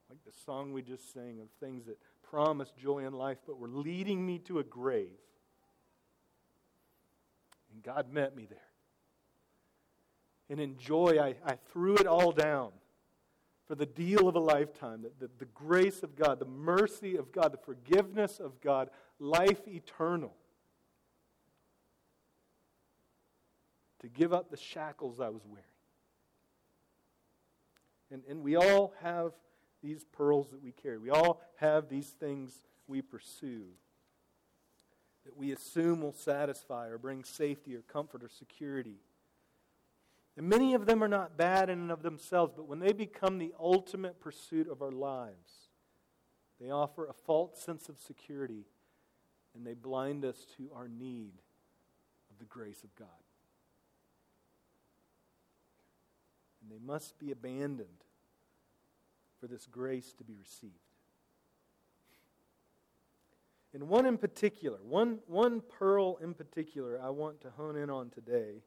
Like 0.08 0.22
the 0.24 0.38
song 0.46 0.72
we 0.72 0.82
just 0.82 1.12
sang 1.12 1.40
of 1.40 1.48
things 1.58 1.86
that 1.86 1.98
promise 2.22 2.70
joy 2.80 3.04
in 3.04 3.14
life 3.14 3.38
but 3.44 3.58
were 3.58 3.66
leading 3.66 4.24
me 4.24 4.38
to 4.38 4.60
a 4.60 4.62
grave. 4.62 5.18
And 7.74 7.82
God 7.82 8.12
met 8.12 8.36
me 8.36 8.46
there. 8.48 8.58
And 10.48 10.60
in 10.60 10.78
joy, 10.78 11.18
I, 11.20 11.34
I 11.44 11.56
threw 11.72 11.96
it 11.96 12.06
all 12.06 12.30
down 12.30 12.70
for 13.66 13.74
the 13.74 13.86
deal 13.86 14.28
of 14.28 14.36
a 14.36 14.40
lifetime, 14.40 15.02
the, 15.02 15.10
the, 15.18 15.30
the, 15.38 15.46
grace 15.46 16.02
of 16.02 16.14
God, 16.14 16.38
the 16.38 16.44
mercy 16.44 17.16
of 17.16 17.32
God, 17.32 17.52
the 17.52 17.58
forgiveness 17.58 18.38
of 18.38 18.60
God, 18.60 18.90
life 19.18 19.66
eternal. 19.66 20.34
To 24.00 24.08
give 24.08 24.34
up 24.34 24.50
the 24.50 24.56
shackles 24.58 25.18
I 25.18 25.30
was 25.30 25.42
wearing. 25.46 25.64
And, 28.10 28.22
and 28.28 28.44
we 28.44 28.54
all 28.54 28.92
have 29.02 29.32
these 29.82 30.04
pearls 30.04 30.50
that 30.50 30.62
we 30.62 30.72
carry. 30.72 30.98
We 30.98 31.10
all 31.10 31.40
have 31.56 31.88
these 31.88 32.08
things 32.08 32.52
we 32.86 33.00
pursue 33.00 33.64
that 35.24 35.36
we 35.36 35.52
assume 35.52 36.02
will 36.02 36.12
satisfy 36.12 36.88
or 36.88 36.98
bring 36.98 37.24
safety 37.24 37.74
or 37.74 37.80
comfort 37.80 38.22
or 38.22 38.28
security. 38.28 38.96
And 40.36 40.48
many 40.48 40.74
of 40.74 40.86
them 40.86 41.02
are 41.02 41.08
not 41.08 41.36
bad 41.36 41.70
in 41.70 41.78
and 41.78 41.92
of 41.92 42.02
themselves, 42.02 42.52
but 42.56 42.66
when 42.66 42.80
they 42.80 42.92
become 42.92 43.38
the 43.38 43.54
ultimate 43.58 44.20
pursuit 44.20 44.68
of 44.68 44.82
our 44.82 44.90
lives, 44.90 45.68
they 46.60 46.70
offer 46.70 47.06
a 47.06 47.12
false 47.12 47.60
sense 47.60 47.88
of 47.88 47.98
security 47.98 48.64
and 49.54 49.66
they 49.66 49.74
blind 49.74 50.24
us 50.24 50.46
to 50.56 50.70
our 50.74 50.88
need 50.88 51.32
of 52.30 52.38
the 52.38 52.44
grace 52.44 52.82
of 52.82 52.94
God. 52.96 53.08
And 56.62 56.70
they 56.70 56.84
must 56.84 57.18
be 57.18 57.30
abandoned 57.30 58.04
for 59.38 59.46
this 59.46 59.66
grace 59.66 60.12
to 60.14 60.24
be 60.24 60.34
received. 60.34 60.83
And 63.74 63.88
one 63.88 64.06
in 64.06 64.16
particular, 64.16 64.78
one, 64.82 65.18
one 65.26 65.60
pearl 65.60 66.16
in 66.22 66.32
particular, 66.32 66.98
I 67.02 67.10
want 67.10 67.40
to 67.40 67.50
hone 67.50 67.76
in 67.76 67.90
on 67.90 68.08
today 68.10 68.62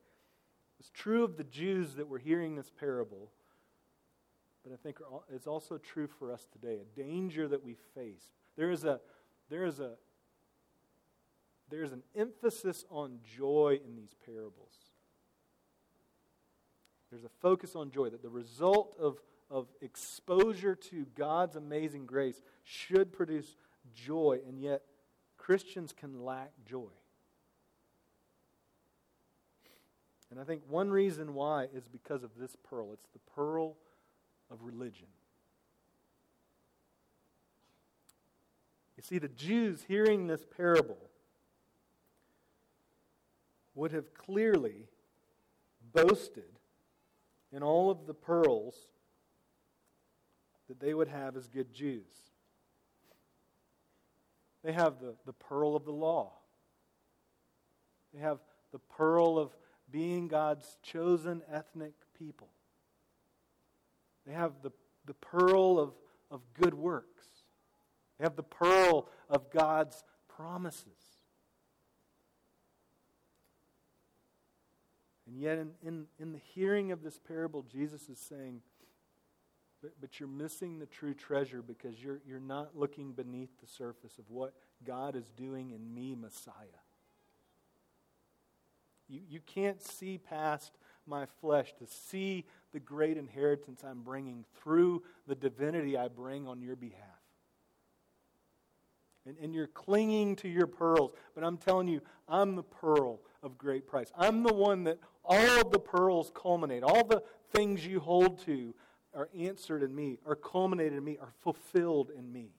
it's 0.80 0.92
true 0.92 1.24
of 1.24 1.38
the 1.38 1.44
Jews 1.44 1.96
that 1.96 2.08
were 2.08 2.20
hearing 2.20 2.56
this 2.56 2.70
parable, 2.70 3.32
but 4.64 4.74
I 4.74 4.76
think 4.76 4.98
it's 5.34 5.48
also 5.48 5.78
true 5.78 6.08
for 6.08 6.32
us 6.32 6.48
today. 6.52 6.80
A 6.80 7.00
danger 7.00 7.48
that 7.48 7.64
we 7.64 7.76
face. 7.96 8.30
There 8.56 8.70
is 8.70 8.84
a 8.84 9.00
there 9.50 9.66
is 9.66 9.80
a 9.80 9.94
there 11.70 11.84
is 11.84 11.92
an 11.92 12.04
emphasis 12.16 12.86
on 12.90 13.20
joy 13.38 13.80
in 13.86 13.96
these 13.96 14.16
parables. 14.26 14.74
There's 17.10 17.24
a 17.24 17.32
focus 17.42 17.76
on 17.76 17.90
joy 17.90 18.10
that 18.10 18.22
the 18.22 18.30
result 18.30 18.96
of, 19.00 19.18
of 19.50 19.68
exposure 19.82 20.76
to 20.76 21.06
God's 21.16 21.56
amazing 21.56 22.06
grace 22.06 22.42
should 22.64 23.14
produce 23.14 23.56
joy, 23.96 24.40
and 24.46 24.60
yet 24.60 24.82
Christians 25.48 25.94
can 25.98 26.26
lack 26.26 26.52
joy. 26.66 26.92
And 30.30 30.42
I 30.42 30.44
think 30.44 30.64
one 30.68 30.92
reason 30.92 31.34
why 31.36 31.70
is 31.74 31.88
because 31.88 32.22
of 32.22 32.32
this 32.38 32.58
pearl. 32.70 32.92
It's 32.92 33.08
the 33.14 33.32
pearl 33.34 33.78
of 34.52 34.58
religion. 34.62 35.08
You 38.98 39.04
see, 39.04 39.20
the 39.20 39.30
Jews 39.30 39.86
hearing 39.88 40.28
this 40.28 40.46
parable 40.58 40.98
would 43.74 43.94
have 43.94 44.14
clearly 44.14 44.90
boasted 45.94 46.60
in 47.54 47.64
all 47.64 47.90
of 47.90 48.06
the 48.06 48.14
pearls 48.14 48.76
that 50.68 50.82
they 50.82 50.94
would 50.94 51.08
have 51.08 51.38
as 51.38 51.48
good 51.48 51.72
Jews. 51.72 52.28
They 54.68 54.74
have 54.74 55.00
the, 55.00 55.16
the 55.26 55.32
pearl 55.32 55.78
of 55.78 55.86
the 55.86 55.94
law. 55.94 56.34
They 58.14 58.20
have 58.20 58.40
the 58.74 58.80
pearl 58.80 59.40
of 59.40 59.56
being 59.90 60.28
God's 60.28 60.78
chosen 60.84 61.42
ethnic 61.50 61.94
people. 62.20 62.50
They 64.26 64.34
have 64.34 64.52
the, 64.64 64.72
the 65.06 65.14
pearl 65.14 65.80
of, 65.80 65.94
of 66.30 66.42
good 66.60 66.74
works, 66.74 67.28
they 68.18 68.26
have 68.26 68.36
the 68.36 68.44
pearl 68.44 69.08
of 69.30 69.50
God's 69.52 70.04
promises. 70.28 70.84
And 75.28 75.40
yet, 75.40 75.60
in, 75.60 75.72
in, 75.82 76.06
in 76.20 76.34
the 76.34 76.42
hearing 76.54 76.92
of 76.92 77.04
this 77.04 77.18
parable, 77.26 77.64
Jesus 77.72 78.10
is 78.10 78.20
saying, 78.20 78.60
But, 79.82 79.92
but 80.02 80.20
you're 80.20 80.30
missing 80.30 80.80
the 80.80 80.86
true 80.86 81.14
treasure 81.14 81.62
because 81.62 82.04
you're, 82.04 82.20
you're 82.28 82.40
not 82.40 82.76
looking 82.76 83.12
beneath 83.12 83.50
the 83.62 83.68
surface 83.68 84.18
of 84.18 84.30
what 84.30 84.54
God 84.86 85.16
is 85.16 85.30
doing 85.36 85.72
in 85.72 85.94
me, 85.94 86.16
Messiah. 86.16 86.54
You, 89.08 89.22
you 89.30 89.40
can't 89.46 89.82
see 89.82 90.18
past 90.18 90.74
my 91.06 91.26
flesh 91.40 91.74
to 91.80 91.86
see 91.88 92.46
the 92.74 92.80
great 92.80 93.18
inheritance 93.18 93.84
I'm 93.84 94.02
bringing 94.02 94.46
through 94.62 95.04
the 95.28 95.36
divinity 95.36 95.98
I 95.98 96.08
bring 96.08 96.48
on 96.48 96.62
your 96.62 96.76
behalf. 96.76 97.04
And, 99.26 99.38
and 99.42 99.54
you're 99.54 99.68
clinging 99.68 100.36
to 100.38 100.50
your 100.50 100.68
pearls, 100.68 101.12
but 101.36 101.44
I'm 101.44 101.58
telling 101.58 101.88
you, 101.88 102.02
I'm 102.28 102.56
the 102.56 102.64
pearl 102.64 103.20
of 103.44 103.58
great 103.58 103.88
price. 103.88 104.12
I'm 104.18 104.44
the 104.44 104.54
one 104.54 104.86
that 104.86 105.00
all 105.24 105.70
the 105.70 105.80
pearls 105.80 106.32
culminate. 106.34 106.84
All 106.84 107.06
the 107.06 107.22
things 107.54 107.86
you 107.86 108.00
hold 108.00 108.40
to 108.46 108.74
are 109.18 109.30
answered 109.38 109.82
in 109.82 109.94
me, 109.94 110.20
are 110.28 110.36
culminated 110.36 110.94
in 110.94 111.04
me, 111.04 111.18
are 111.20 111.34
fulfilled 111.42 112.12
in 112.16 112.32
me. 112.32 112.52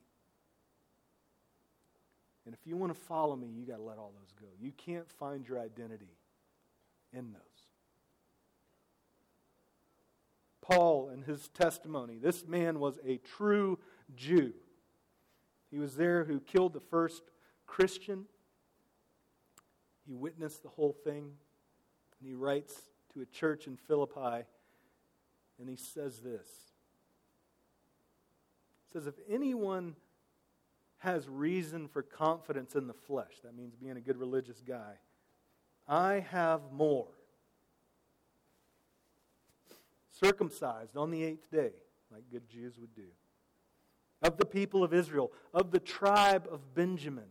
And 2.45 2.53
if 2.53 2.59
you 2.67 2.75
want 2.75 2.93
to 2.93 2.99
follow 2.99 3.35
me, 3.35 3.47
you 3.47 3.65
got 3.65 3.77
to 3.77 3.83
let 3.83 3.97
all 3.97 4.11
those 4.19 4.33
go. 4.39 4.47
You 4.59 4.73
can't 4.73 5.09
find 5.09 5.47
your 5.47 5.59
identity 5.59 6.17
in 7.13 7.31
those. 7.31 7.41
Paul 10.61 11.09
and 11.13 11.23
his 11.23 11.47
testimony. 11.47 12.17
This 12.21 12.45
man 12.45 12.79
was 12.79 12.99
a 13.05 13.17
true 13.17 13.79
Jew. 14.15 14.53
He 15.71 15.79
was 15.79 15.95
there 15.95 16.25
who 16.25 16.41
killed 16.41 16.73
the 16.73 16.79
first 16.79 17.23
Christian. 17.65 18.25
He 20.05 20.13
witnessed 20.13 20.61
the 20.61 20.69
whole 20.69 20.95
thing. 21.05 21.31
And 22.19 22.27
he 22.27 22.33
writes 22.33 22.73
to 23.13 23.21
a 23.21 23.25
church 23.25 23.65
in 23.65 23.77
Philippi, 23.77 24.45
and 25.59 25.69
he 25.69 25.75
says 25.75 26.19
this. 26.19 26.47
He 28.87 28.93
says, 28.93 29.07
If 29.07 29.15
anyone 29.29 29.95
has 30.99 31.27
reason 31.27 31.87
for 31.87 32.01
confidence 32.01 32.75
in 32.75 32.87
the 32.87 32.93
flesh, 32.93 33.33
that 33.43 33.55
means 33.55 33.75
being 33.75 33.97
a 33.97 34.01
good 34.01 34.17
religious 34.17 34.61
guy, 34.65 34.93
I 35.87 36.25
have 36.31 36.61
more. 36.71 37.07
Circumcised 40.11 40.97
on 40.97 41.11
the 41.11 41.23
eighth 41.23 41.49
day, 41.51 41.71
like 42.11 42.23
good 42.31 42.49
Jews 42.49 42.77
would 42.79 42.93
do. 42.95 43.07
Of 44.21 44.37
the 44.37 44.45
people 44.45 44.83
of 44.83 44.93
Israel, 44.93 45.31
of 45.53 45.71
the 45.71 45.79
tribe 45.79 46.47
of 46.51 46.73
Benjamin, 46.73 47.29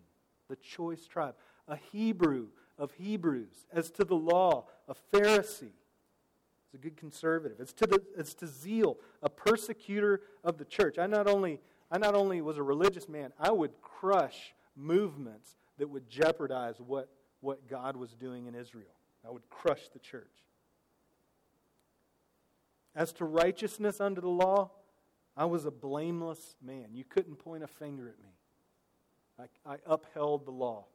the 0.48 0.56
choice 0.56 1.06
tribe, 1.06 1.34
a 1.66 1.76
Hebrew 1.76 2.46
of 2.78 2.92
Hebrews, 2.92 3.66
as 3.72 3.90
to 3.92 4.04
the 4.04 4.16
law, 4.16 4.66
a 4.88 4.94
Pharisee. 5.14 5.72
It's 6.68 6.74
a 6.74 6.78
good 6.78 6.96
conservative. 6.96 7.58
It's 7.60 7.72
to, 7.74 7.86
the, 7.86 8.02
it's 8.16 8.34
to 8.34 8.46
zeal, 8.46 8.98
a 9.22 9.30
persecutor 9.30 10.20
of 10.44 10.58
the 10.58 10.64
church. 10.64 10.98
I 10.98 11.06
not, 11.06 11.26
only, 11.26 11.60
I 11.90 11.98
not 11.98 12.14
only 12.14 12.40
was 12.40 12.58
a 12.58 12.62
religious 12.62 13.08
man, 13.08 13.32
I 13.38 13.50
would 13.50 13.80
crush 13.80 14.54
movements 14.76 15.56
that 15.78 15.88
would 15.88 16.08
jeopardize 16.08 16.76
what 16.78 17.08
what 17.40 17.68
God 17.68 17.96
was 17.96 18.14
doing 18.14 18.46
in 18.46 18.54
Israel. 18.54 18.94
I 19.26 19.30
would 19.30 19.48
crush 19.50 19.88
the 19.92 19.98
church. 19.98 20.26
As 22.94 23.12
to 23.14 23.24
righteousness 23.24 24.00
under 24.00 24.20
the 24.20 24.28
law, 24.28 24.70
I 25.36 25.44
was 25.44 25.64
a 25.64 25.70
blameless 25.70 26.56
man. 26.60 26.86
You 26.92 27.04
couldn't 27.04 27.36
point 27.36 27.62
a 27.62 27.68
finger 27.68 28.08
at 28.08 28.18
me. 28.22 29.48
I, 29.66 29.74
I 29.74 29.76
upheld 29.86 30.46
the 30.46 30.50
law. 30.50 30.86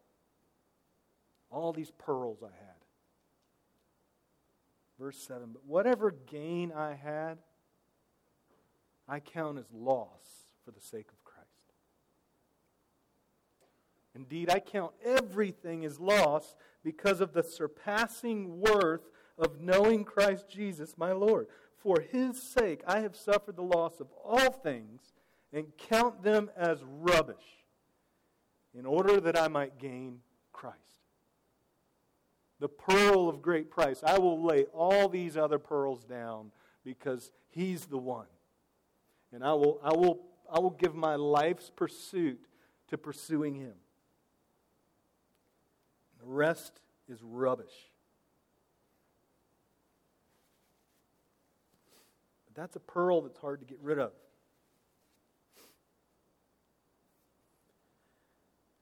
All 1.49 1.71
these 1.71 1.91
pearls 1.91 2.39
I 2.43 2.47
had. 2.47 2.72
Verse 4.99 5.17
7 5.17 5.49
But 5.53 5.65
whatever 5.65 6.11
gain 6.11 6.71
I 6.71 6.93
had, 6.93 7.39
I 9.07 9.19
count 9.19 9.57
as 9.57 9.71
loss 9.73 10.47
for 10.63 10.71
the 10.71 10.81
sake 10.81 11.09
of 11.11 11.23
Christ. 11.23 11.49
Indeed, 14.15 14.49
I 14.49 14.59
count 14.59 14.93
everything 15.03 15.83
as 15.85 15.99
loss 15.99 16.55
because 16.83 17.19
of 17.19 17.33
the 17.33 17.43
surpassing 17.43 18.59
worth 18.59 19.09
of 19.37 19.59
knowing 19.59 20.03
Christ 20.03 20.47
Jesus, 20.49 20.95
my 20.97 21.11
Lord. 21.11 21.47
For 21.77 21.99
his 21.99 22.41
sake, 22.41 22.81
I 22.87 22.99
have 22.99 23.15
suffered 23.15 23.55
the 23.55 23.63
loss 23.63 23.99
of 23.99 24.07
all 24.23 24.51
things 24.51 25.13
and 25.51 25.65
count 25.77 26.23
them 26.23 26.49
as 26.55 26.83
rubbish 26.83 27.65
in 28.73 28.85
order 28.85 29.19
that 29.19 29.37
I 29.37 29.47
might 29.47 29.79
gain 29.79 30.19
Christ. 30.51 30.77
The 32.63 32.69
pearl 32.69 33.27
of 33.27 33.41
great 33.41 33.69
price. 33.69 34.01
I 34.07 34.19
will 34.19 34.41
lay 34.41 34.63
all 34.73 35.09
these 35.09 35.35
other 35.35 35.59
pearls 35.59 36.05
down 36.05 36.53
because 36.85 37.29
he's 37.49 37.87
the 37.87 37.97
one. 37.97 38.27
And 39.33 39.43
I 39.43 39.51
will, 39.51 39.81
I 39.83 39.91
will, 39.91 40.21
I 40.49 40.59
will 40.61 40.69
give 40.69 40.95
my 40.95 41.15
life's 41.15 41.69
pursuit 41.69 42.39
to 42.87 42.97
pursuing 42.97 43.55
him. 43.55 43.73
The 46.21 46.25
rest 46.25 46.79
is 47.09 47.21
rubbish. 47.21 47.91
But 52.45 52.61
that's 52.61 52.77
a 52.77 52.79
pearl 52.79 53.23
that's 53.23 53.39
hard 53.39 53.59
to 53.59 53.65
get 53.65 53.79
rid 53.81 53.99
of. 53.99 54.13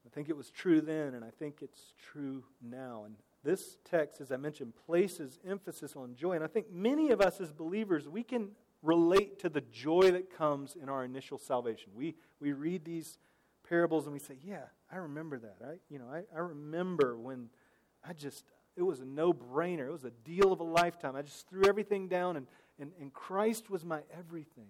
I 0.06 0.10
think 0.14 0.30
it 0.30 0.38
was 0.38 0.52
true 0.52 0.82
then, 0.82 1.16
and 1.16 1.26
I 1.26 1.32
think 1.40 1.64
it's 1.64 1.94
true 1.98 2.44
now. 2.62 3.06
And 3.08 3.16
this 3.44 3.78
text, 3.90 4.22
as 4.22 4.32
I 4.32 4.38
mentioned, 4.38 4.74
places 4.86 5.40
emphasis 5.48 5.96
on 5.96 6.16
joy. 6.16 6.34
And 6.34 6.44
I 6.44 6.48
think 6.48 6.72
many 6.72 7.12
of 7.12 7.22
us 7.22 7.42
as 7.42 7.52
believers, 7.52 8.08
we 8.08 8.24
can 8.24 8.50
relate 8.84 9.40
to 9.40 9.50
the 9.50 9.62
joy 9.62 10.12
that 10.12 10.36
comes 10.36 10.76
in 10.82 10.90
our 10.90 11.04
initial 11.04 11.38
salvation. 11.38 11.92
We, 11.96 12.16
we 12.40 12.54
read 12.54 12.86
these 12.86 13.18
parables 13.68 14.06
and 14.06 14.14
we 14.14 14.20
say, 14.20 14.38
Yeah, 14.44 14.64
I 14.92 14.98
remember 14.98 15.40
that. 15.40 15.58
I, 15.64 15.74
you 15.90 16.00
know, 16.00 16.08
I, 16.12 16.24
I 16.36 16.40
remember 16.40 17.18
when 17.18 17.50
I 18.08 18.14
just, 18.14 18.44
it 18.76 18.84
was 18.84 19.00
a 19.00 19.06
no 19.06 19.34
brainer. 19.34 19.88
It 19.88 19.92
was 19.92 20.06
a 20.06 20.12
deal 20.12 20.52
of 20.52 20.60
a 20.60 20.66
lifetime. 20.66 21.16
I 21.16 21.22
just 21.22 21.48
threw 21.50 21.66
everything 21.68 22.08
down, 22.08 22.38
and, 22.38 22.48
and, 22.80 22.92
and 23.00 23.14
Christ 23.14 23.70
was 23.70 23.86
my 23.86 24.02
everything. 24.18 24.68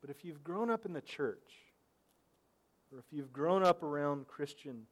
But 0.00 0.10
if 0.10 0.24
you've 0.24 0.44
grown 0.44 0.70
up 0.70 0.86
in 0.86 0.92
the 0.92 1.00
church, 1.00 1.52
or 2.92 2.98
if 2.98 3.06
you've 3.10 3.32
grown 3.32 3.64
up 3.64 3.82
around 3.82 4.28
Christian 4.28 4.86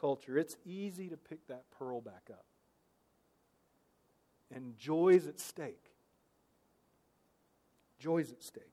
culture, 0.00 0.38
it's 0.38 0.56
easy 0.64 1.08
to 1.08 1.16
pick 1.16 1.46
that 1.48 1.64
pearl 1.78 2.00
back 2.00 2.28
up. 2.30 2.44
And 4.54 4.76
joy's 4.78 5.26
at 5.26 5.38
stake. 5.38 5.92
Joy's 7.98 8.32
at 8.32 8.42
stake. 8.42 8.64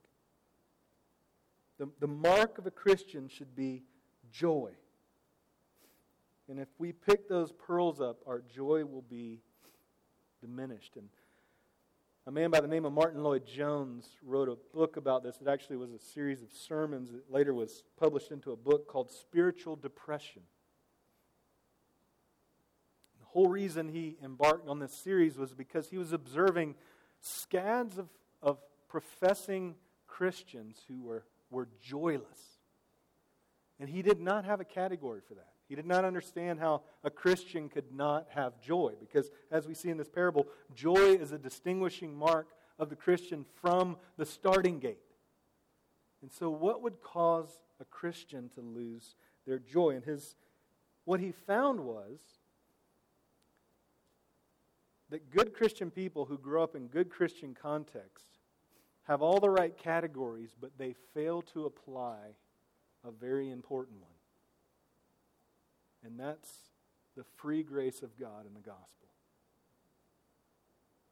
The, 1.78 1.90
the 2.00 2.08
mark 2.08 2.58
of 2.58 2.66
a 2.66 2.72
Christian 2.72 3.28
should 3.28 3.56
be 3.56 3.84
joy. 4.32 4.72
And 6.50 6.60
if 6.60 6.70
we 6.80 6.94
pick 6.94 7.28
those 7.28 7.52
pearls 7.52 8.00
up, 8.00 8.22
our 8.26 8.42
joy 8.42 8.86
will 8.86 9.04
be 9.04 9.42
diminished. 10.42 10.96
And 10.96 11.10
a 12.26 12.32
man 12.32 12.50
by 12.50 12.62
the 12.62 12.68
name 12.68 12.86
of 12.86 12.94
Martyn 12.94 13.22
Lloyd-Jones 13.22 14.08
wrote 14.24 14.50
a 14.50 14.58
book 14.76 14.98
about 14.98 15.24
this. 15.24 15.38
It 15.42 15.48
actually 15.48 15.78
was 15.78 15.92
a 15.92 16.00
series 16.00 16.42
of 16.42 16.52
sermons 16.52 17.12
that 17.12 17.32
later 17.32 17.54
was 17.54 17.84
published 18.00 18.32
into 18.32 18.52
a 18.52 18.56
book 18.56 18.88
called 18.88 19.12
Spiritual 19.12 19.76
Depression. 19.76 20.42
Whole 23.38 23.50
reason 23.50 23.90
he 23.90 24.18
embarked 24.24 24.68
on 24.68 24.80
this 24.80 24.92
series 24.92 25.38
was 25.38 25.54
because 25.54 25.92
he 25.92 26.00
was 26.00 26.12
observing 26.12 26.74
scads 27.22 28.00
of, 28.00 28.10
of 28.42 28.58
professing 28.88 29.76
Christians 30.08 30.82
who 30.88 31.04
were 31.04 31.24
were 31.52 31.68
joyless. 31.80 32.58
And 33.80 33.90
he 33.90 34.02
did 34.02 34.20
not 34.20 34.44
have 34.46 34.60
a 34.60 34.66
category 34.66 35.22
for 35.28 35.36
that. 35.36 35.50
He 35.70 35.76
did 35.76 35.86
not 35.86 36.04
understand 36.04 36.60
how 36.60 36.82
a 37.04 37.12
Christian 37.12 37.70
could 37.70 37.94
not 37.94 38.26
have 38.34 38.60
joy, 38.60 38.94
because 39.00 39.30
as 39.52 39.68
we 39.68 39.76
see 39.76 39.92
in 39.92 39.98
this 39.98 40.10
parable, 40.10 40.48
joy 40.74 41.14
is 41.14 41.32
a 41.32 41.38
distinguishing 41.38 42.18
mark 42.18 42.48
of 42.80 42.90
the 42.90 42.96
Christian 42.96 43.46
from 43.62 43.98
the 44.18 44.26
starting 44.26 44.80
gate. 44.80 44.98
And 46.24 46.32
so, 46.32 46.50
what 46.50 46.82
would 46.82 47.04
cause 47.04 47.60
a 47.80 47.86
Christian 47.86 48.50
to 48.56 48.62
lose 48.62 49.14
their 49.46 49.60
joy? 49.60 49.92
And 49.92 50.04
his, 50.04 50.36
what 51.06 51.20
he 51.20 51.34
found 51.46 51.82
was 51.82 52.18
that 55.10 55.30
good 55.32 55.54
Christian 55.54 55.90
people 55.90 56.26
who 56.26 56.38
grow 56.38 56.64
up 56.64 56.76
in 56.76 56.88
good 56.88 57.10
Christian 57.10 57.56
contexts 57.60 58.40
have 59.04 59.22
all 59.22 59.40
the 59.40 59.50
right 59.50 59.78
categories, 59.78 60.50
but 60.60 60.72
they 60.78 60.94
fail 61.14 61.42
to 61.54 61.66
apply 61.66 62.18
a 63.06 63.12
very 63.12 63.50
important 63.50 64.02
one. 64.02 64.12
And 66.04 66.20
that's 66.20 66.52
the 67.16 67.24
free 67.38 67.64
grace 67.64 68.02
of 68.04 68.18
God 68.20 68.46
in 68.46 68.54
the 68.54 68.60
gospel. 68.60 69.08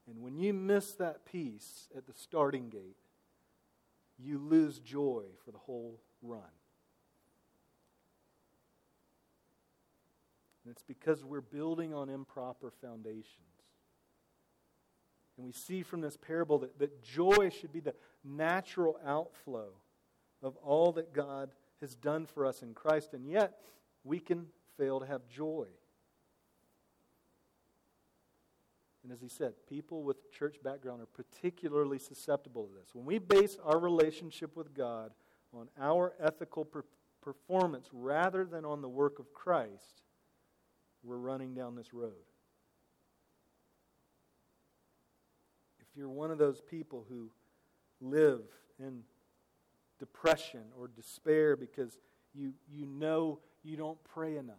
And 0.08 0.22
when 0.22 0.38
you 0.38 0.54
miss 0.54 0.94
that 0.94 1.26
piece 1.26 1.88
at 1.96 2.06
the 2.06 2.14
starting 2.14 2.70
gate, 2.70 2.98
you 4.20 4.38
lose 4.38 4.80
joy 4.80 5.24
for 5.44 5.52
the 5.52 5.58
whole 5.58 6.00
run. 6.22 6.42
And 10.64 10.72
it's 10.72 10.84
because 10.84 11.24
we're 11.24 11.42
building 11.42 11.94
on 11.94 12.10
improper 12.10 12.72
foundations. 12.82 13.55
And 15.38 15.46
we 15.46 15.52
see 15.52 15.84
from 15.84 16.02
this 16.02 16.18
parable 16.18 16.60
that, 16.60 16.80
that 16.80 17.04
joy 17.04 17.50
should 17.50 17.74
be 17.74 17.82
the 17.82 17.96
natural 18.24 18.98
outflow 19.06 19.68
of 20.42 20.56
all 20.58 20.92
that 20.94 21.14
God 21.14 21.52
has 21.82 21.96
done 21.96 22.26
for 22.26 22.46
us 22.46 22.62
in 22.62 22.74
Christ. 22.74 23.14
And 23.14 23.28
yet, 23.28 23.60
we 24.04 24.20
can 24.20 24.48
fail 24.78 25.00
to 25.00 25.06
have 25.06 25.28
joy. 25.28 25.66
And 29.04 29.12
as 29.12 29.22
he 29.22 29.30
said, 29.30 29.54
people 29.70 30.04
with 30.04 30.32
church 30.32 30.58
background 30.64 31.02
are 31.02 31.06
particularly 31.06 32.00
susceptible 32.00 32.66
to 32.66 32.74
this. 32.74 32.90
When 32.94 33.06
we 33.06 33.20
base 33.20 33.58
our 33.64 33.78
relationship 33.78 34.56
with 34.56 34.74
God 34.74 35.12
on 35.54 35.68
our 35.80 36.14
ethical 36.20 36.66
per- 36.66 36.86
performance 37.22 37.88
rather 37.92 38.46
than 38.46 38.66
on 38.66 38.82
the 38.82 38.90
work 38.90 39.20
of 39.20 39.32
Christ, 39.32 40.02
we're 41.04 41.18
running 41.18 41.54
down 41.54 41.76
this 41.76 41.94
road. 41.94 42.14
If 45.96 46.00
you're 46.00 46.10
one 46.10 46.30
of 46.30 46.38
those 46.38 46.60
people 46.60 47.06
who 47.08 47.30
live 48.02 48.42
in 48.80 49.04
depression 49.98 50.60
or 50.78 50.90
despair 50.90 51.56
because 51.56 51.98
you, 52.34 52.52
you 52.70 52.86
know 52.86 53.40
you 53.64 53.78
don't 53.78 53.98
pray 54.04 54.36
enough, 54.36 54.58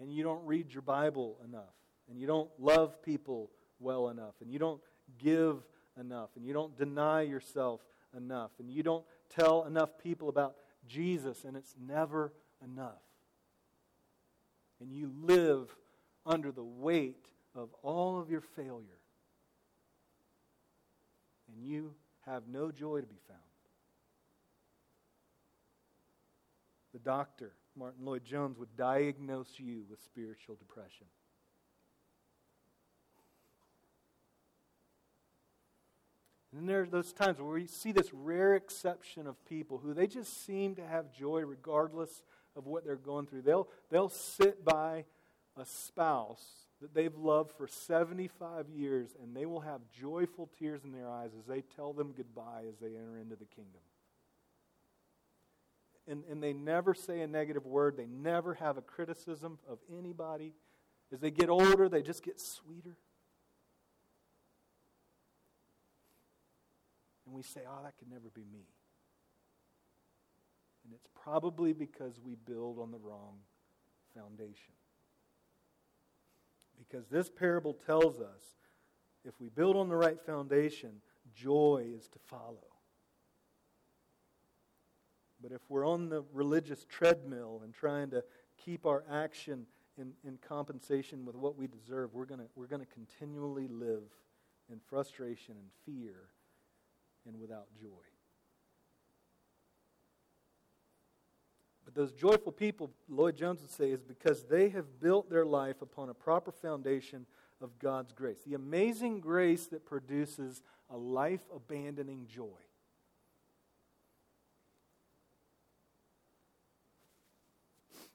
and 0.00 0.12
you 0.12 0.24
don't 0.24 0.44
read 0.44 0.72
your 0.72 0.82
Bible 0.82 1.36
enough, 1.44 1.62
and 2.08 2.18
you 2.18 2.26
don't 2.26 2.50
love 2.58 3.00
people 3.04 3.52
well 3.78 4.08
enough, 4.08 4.34
and 4.40 4.50
you 4.50 4.58
don't 4.58 4.80
give 5.16 5.62
enough, 5.96 6.30
and 6.34 6.44
you 6.44 6.52
don't 6.52 6.76
deny 6.76 7.22
yourself 7.22 7.82
enough, 8.16 8.50
and 8.58 8.68
you 8.68 8.82
don't 8.82 9.04
tell 9.28 9.62
enough 9.64 9.90
people 10.02 10.28
about 10.28 10.56
Jesus, 10.88 11.44
and 11.44 11.56
it's 11.56 11.76
never 11.80 12.32
enough. 12.64 12.98
And 14.80 14.92
you 14.92 15.12
live 15.22 15.72
under 16.26 16.50
the 16.50 16.64
weight 16.64 17.26
of 17.54 17.68
all 17.84 18.18
of 18.18 18.28
your 18.28 18.40
failure, 18.40 18.99
and 21.54 21.64
you 21.64 21.94
have 22.26 22.42
no 22.48 22.70
joy 22.70 23.00
to 23.00 23.06
be 23.06 23.18
found. 23.28 23.40
The 26.92 26.98
doctor, 26.98 27.52
Martyn 27.76 28.04
Lloyd-Jones, 28.04 28.58
would 28.58 28.76
diagnose 28.76 29.58
you 29.58 29.84
with 29.88 30.02
spiritual 30.02 30.56
depression. 30.56 31.06
And 36.52 36.60
then 36.60 36.66
there 36.66 36.82
are 36.82 36.86
those 36.86 37.12
times 37.12 37.38
where 37.38 37.52
we 37.52 37.66
see 37.66 37.92
this 37.92 38.12
rare 38.12 38.56
exception 38.56 39.28
of 39.28 39.44
people 39.44 39.78
who 39.78 39.94
they 39.94 40.08
just 40.08 40.44
seem 40.44 40.74
to 40.74 40.86
have 40.86 41.12
joy 41.12 41.42
regardless 41.42 42.24
of 42.56 42.66
what 42.66 42.84
they're 42.84 42.96
going 42.96 43.26
through. 43.26 43.42
They'll, 43.42 43.68
they'll 43.88 44.08
sit 44.08 44.64
by 44.64 45.04
a 45.56 45.64
spouse 45.64 46.44
that 46.80 46.94
they've 46.94 47.16
loved 47.16 47.52
for 47.52 47.66
75 47.66 48.68
years 48.68 49.10
and 49.22 49.36
they 49.36 49.46
will 49.46 49.60
have 49.60 49.80
joyful 49.92 50.48
tears 50.58 50.82
in 50.84 50.92
their 50.92 51.08
eyes 51.08 51.30
as 51.38 51.46
they 51.46 51.62
tell 51.76 51.92
them 51.92 52.12
goodbye 52.16 52.64
as 52.68 52.78
they 52.78 52.96
enter 52.96 53.18
into 53.18 53.36
the 53.36 53.44
kingdom. 53.44 53.80
And, 56.08 56.24
and 56.30 56.42
they 56.42 56.52
never 56.52 56.94
say 56.94 57.20
a 57.20 57.26
negative 57.26 57.66
word, 57.66 57.96
they 57.96 58.06
never 58.06 58.54
have 58.54 58.78
a 58.78 58.82
criticism 58.82 59.58
of 59.68 59.78
anybody. 59.96 60.54
As 61.12 61.20
they 61.20 61.30
get 61.30 61.48
older, 61.48 61.88
they 61.88 62.02
just 62.02 62.22
get 62.22 62.40
sweeter. 62.40 62.96
and 67.30 67.36
we 67.36 67.44
say, 67.44 67.60
oh, 67.64 67.84
that 67.84 67.96
could 67.96 68.10
never 68.10 68.28
be 68.34 68.40
me. 68.40 68.66
And 70.84 70.92
it's 70.92 71.06
probably 71.22 71.72
because 71.72 72.18
we 72.18 72.34
build 72.34 72.80
on 72.80 72.90
the 72.90 72.98
wrong 72.98 73.36
foundation. 74.16 74.74
Because 76.80 77.06
this 77.08 77.28
parable 77.28 77.74
tells 77.86 78.20
us 78.20 78.56
if 79.24 79.38
we 79.38 79.50
build 79.50 79.76
on 79.76 79.88
the 79.88 79.96
right 79.96 80.18
foundation, 80.24 81.02
joy 81.34 81.86
is 81.94 82.08
to 82.08 82.18
follow. 82.18 82.66
But 85.42 85.52
if 85.52 85.60
we're 85.68 85.86
on 85.86 86.08
the 86.08 86.24
religious 86.32 86.86
treadmill 86.88 87.60
and 87.64 87.74
trying 87.74 88.10
to 88.10 88.24
keep 88.56 88.86
our 88.86 89.04
action 89.10 89.66
in, 89.98 90.12
in 90.24 90.38
compensation 90.46 91.24
with 91.24 91.36
what 91.36 91.56
we 91.56 91.66
deserve, 91.66 92.14
we're 92.14 92.24
going 92.24 92.40
we're 92.54 92.66
going 92.66 92.84
to 92.84 92.92
continually 92.92 93.68
live 93.68 94.04
in 94.70 94.78
frustration 94.88 95.56
and 95.58 95.68
fear 95.84 96.14
and 97.26 97.38
without 97.38 97.66
joy. 97.80 98.09
But 101.92 102.00
those 102.00 102.12
joyful 102.12 102.52
people, 102.52 102.90
Lloyd-Jones 103.08 103.62
would 103.62 103.70
say, 103.70 103.90
is 103.90 104.00
because 104.00 104.44
they 104.44 104.68
have 104.68 105.00
built 105.00 105.28
their 105.28 105.44
life 105.44 105.82
upon 105.82 106.08
a 106.08 106.14
proper 106.14 106.52
foundation 106.52 107.26
of 107.60 107.78
God's 107.80 108.12
grace. 108.12 108.38
The 108.46 108.54
amazing 108.54 109.20
grace 109.20 109.66
that 109.66 109.84
produces 109.84 110.62
a 110.88 110.96
life 110.96 111.40
abandoning 111.54 112.26
joy. 112.32 112.46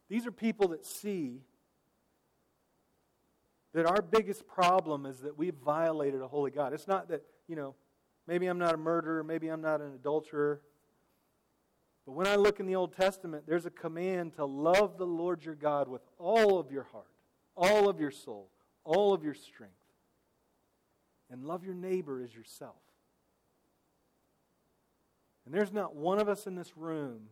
These 0.07 0.25
are 0.25 0.31
people 0.31 0.69
that 0.69 0.85
see 0.85 1.41
that 3.73 3.85
our 3.85 4.01
biggest 4.01 4.47
problem 4.47 5.05
is 5.05 5.19
that 5.19 5.38
we've 5.38 5.55
violated 5.55 6.21
a 6.21 6.27
holy 6.27 6.51
God. 6.51 6.71
It's 6.71 6.88
not 6.88 7.09
that, 7.09 7.23
you 7.47 7.57
know, 7.57 7.75
Maybe 8.27 8.47
I'm 8.47 8.57
not 8.57 8.73
a 8.73 8.77
murderer. 8.77 9.23
Maybe 9.23 9.49
I'm 9.49 9.61
not 9.61 9.81
an 9.81 9.93
adulterer. 9.93 10.61
But 12.06 12.13
when 12.13 12.28
I 12.28 12.36
look 12.36 12.60
in 12.60 12.65
the 12.65 12.76
Old 12.76 12.96
Testament, 12.96 13.46
there's 13.48 13.65
a 13.65 13.72
command 13.72 14.36
to 14.36 14.46
love 14.46 14.98
the 14.98 15.08
Lord 15.08 15.44
your 15.44 15.56
God 15.56 15.88
with 15.88 16.02
all 16.20 16.60
of 16.60 16.72
your 16.72 16.84
heart, 16.84 17.10
all 17.56 17.89
of 17.89 18.00
your 18.00 18.12
soul, 18.12 18.50
all 18.84 19.13
of 19.13 19.24
your 19.24 19.34
strength. 19.34 19.74
And 21.32 21.44
love 21.44 21.65
your 21.65 21.74
neighbor 21.74 22.22
as 22.22 22.34
yourself. 22.36 22.76
And 25.46 25.54
there's 25.54 25.74
not 25.74 25.96
one 25.96 26.20
of 26.20 26.30
us 26.30 26.46
in 26.46 26.56
this 26.56 26.78
room 26.78 27.30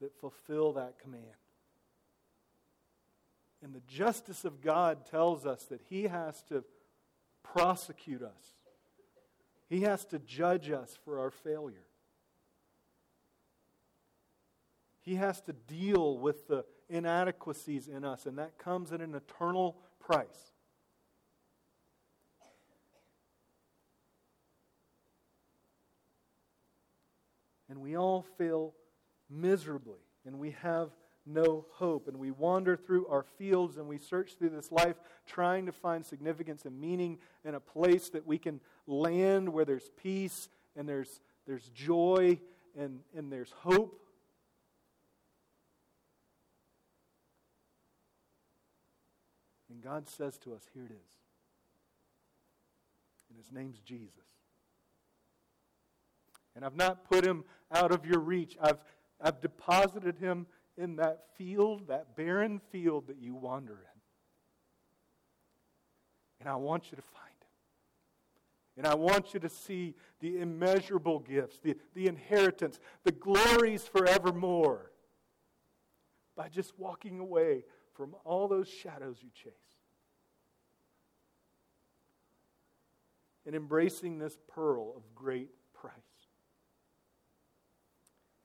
that 0.00 0.18
fulfill 0.18 0.72
that 0.72 0.98
command. 0.98 1.24
And 3.62 3.74
the 3.74 3.82
justice 3.86 4.46
of 4.46 4.62
God 4.62 5.04
tells 5.04 5.44
us 5.44 5.64
that 5.64 5.82
He 5.90 6.04
has 6.04 6.42
to 6.44 6.64
prosecute 7.42 8.22
us 8.22 8.54
he 9.70 9.82
has 9.82 10.04
to 10.06 10.18
judge 10.18 10.68
us 10.68 10.98
for 11.04 11.20
our 11.20 11.30
failure. 11.30 11.86
He 15.00 15.16
has 15.16 15.40
to 15.42 15.52
deal 15.52 16.18
with 16.18 16.46
the 16.48 16.64
inadequacies 16.88 17.88
in 17.88 18.04
us, 18.04 18.26
and 18.26 18.38
that 18.38 18.58
comes 18.58 18.92
at 18.92 19.00
an 19.00 19.14
eternal 19.14 19.76
price. 19.98 20.52
And 27.68 27.80
we 27.80 27.96
all 27.96 28.26
fail 28.36 28.74
miserably, 29.30 30.00
and 30.26 30.38
we 30.38 30.50
have 30.62 30.90
no 31.24 31.66
hope. 31.70 32.08
And 32.08 32.18
we 32.18 32.30
wander 32.30 32.76
through 32.76 33.06
our 33.06 33.22
fields 33.22 33.76
and 33.76 33.86
we 33.86 33.98
search 33.98 34.36
through 34.36 34.50
this 34.50 34.72
life 34.72 34.96
trying 35.26 35.66
to 35.66 35.72
find 35.72 36.04
significance 36.04 36.64
and 36.64 36.80
meaning 36.80 37.18
in 37.44 37.54
a 37.54 37.60
place 37.60 38.08
that 38.10 38.26
we 38.26 38.38
can 38.38 38.60
land 38.86 39.48
where 39.48 39.64
there's 39.64 39.90
peace 40.02 40.48
and 40.76 40.88
there's, 40.88 41.20
there's 41.46 41.68
joy 41.68 42.38
and, 42.76 43.00
and 43.16 43.32
there's 43.32 43.52
hope. 43.52 44.00
And 49.80 49.90
God 49.90 50.08
says 50.10 50.36
to 50.38 50.52
us, 50.52 50.62
Here 50.74 50.84
it 50.84 50.92
is. 50.92 51.12
And 53.30 53.38
his 53.38 53.50
name's 53.50 53.78
Jesus. 53.78 54.12
And 56.54 56.66
I've 56.66 56.76
not 56.76 57.08
put 57.08 57.24
him 57.24 57.44
out 57.72 57.90
of 57.90 58.04
your 58.04 58.18
reach. 58.18 58.58
I've, 58.60 58.84
I've 59.22 59.40
deposited 59.40 60.18
him 60.18 60.46
in 60.76 60.96
that 60.96 61.28
field, 61.38 61.88
that 61.88 62.14
barren 62.14 62.60
field 62.70 63.06
that 63.06 63.16
you 63.22 63.34
wander 63.34 63.72
in. 63.72 64.00
And 66.40 66.48
I 66.50 66.56
want 66.56 66.90
you 66.90 66.96
to 66.96 67.02
find 67.02 67.30
him. 67.40 67.48
And 68.76 68.86
I 68.86 68.96
want 68.96 69.32
you 69.32 69.40
to 69.40 69.48
see 69.48 69.94
the 70.20 70.40
immeasurable 70.40 71.20
gifts, 71.20 71.58
the, 71.62 71.74
the 71.94 72.06
inheritance, 72.06 72.80
the 73.04 73.12
glories 73.12 73.84
forevermore 73.84 74.90
by 76.36 76.48
just 76.50 76.78
walking 76.78 77.18
away 77.18 77.64
from 78.00 78.14
all 78.24 78.48
those 78.48 78.66
shadows 78.66 79.18
you 79.20 79.28
chase. 79.34 79.52
And 83.46 83.54
embracing 83.54 84.18
this 84.18 84.38
pearl 84.48 84.94
of 84.96 85.02
great 85.14 85.50
price. 85.74 85.92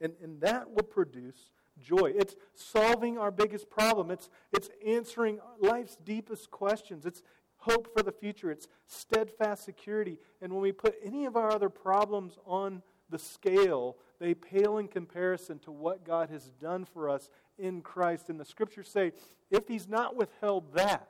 And, 0.02 0.14
and 0.22 0.42
that 0.42 0.70
will 0.72 0.84
produce 0.84 1.52
joy. 1.80 2.14
It's 2.16 2.36
solving 2.54 3.18
our 3.18 3.32
biggest 3.32 3.70
problem. 3.70 4.12
It's, 4.12 4.30
it's 4.54 4.70
answering 4.86 5.40
life's 5.60 5.98
deepest 5.98 6.52
questions. 6.52 7.06
It's 7.06 7.22
hope 7.58 7.94
for 7.94 8.04
the 8.04 8.12
future. 8.12 8.52
It's 8.52 8.68
steadfast 8.88 9.66
security. 9.66 10.18
And 10.42 10.54
when 10.54 10.62
we 10.62 10.72
put 10.72 10.96
any 11.04 11.26
of 11.26 11.36
our 11.36 11.52
other 11.52 11.70
problems 11.70 12.38
on 12.46 12.82
the 13.10 13.20
scale, 13.20 13.98
they 14.20 14.34
pale 14.34 14.78
in 14.78 14.88
comparison 14.88 15.60
to 15.60 15.72
what 15.72 16.06
God 16.06 16.30
has 16.30 16.52
done 16.62 16.86
for 16.86 17.10
us 17.10 17.30
in 17.58 17.82
Christ. 17.82 18.30
And 18.30 18.40
the 18.40 18.46
scriptures 18.46 18.90
say, 18.90 19.12
if 19.52 19.68
He's 19.68 19.88
not 19.88 20.16
withheld 20.16 20.74
that, 20.74 21.10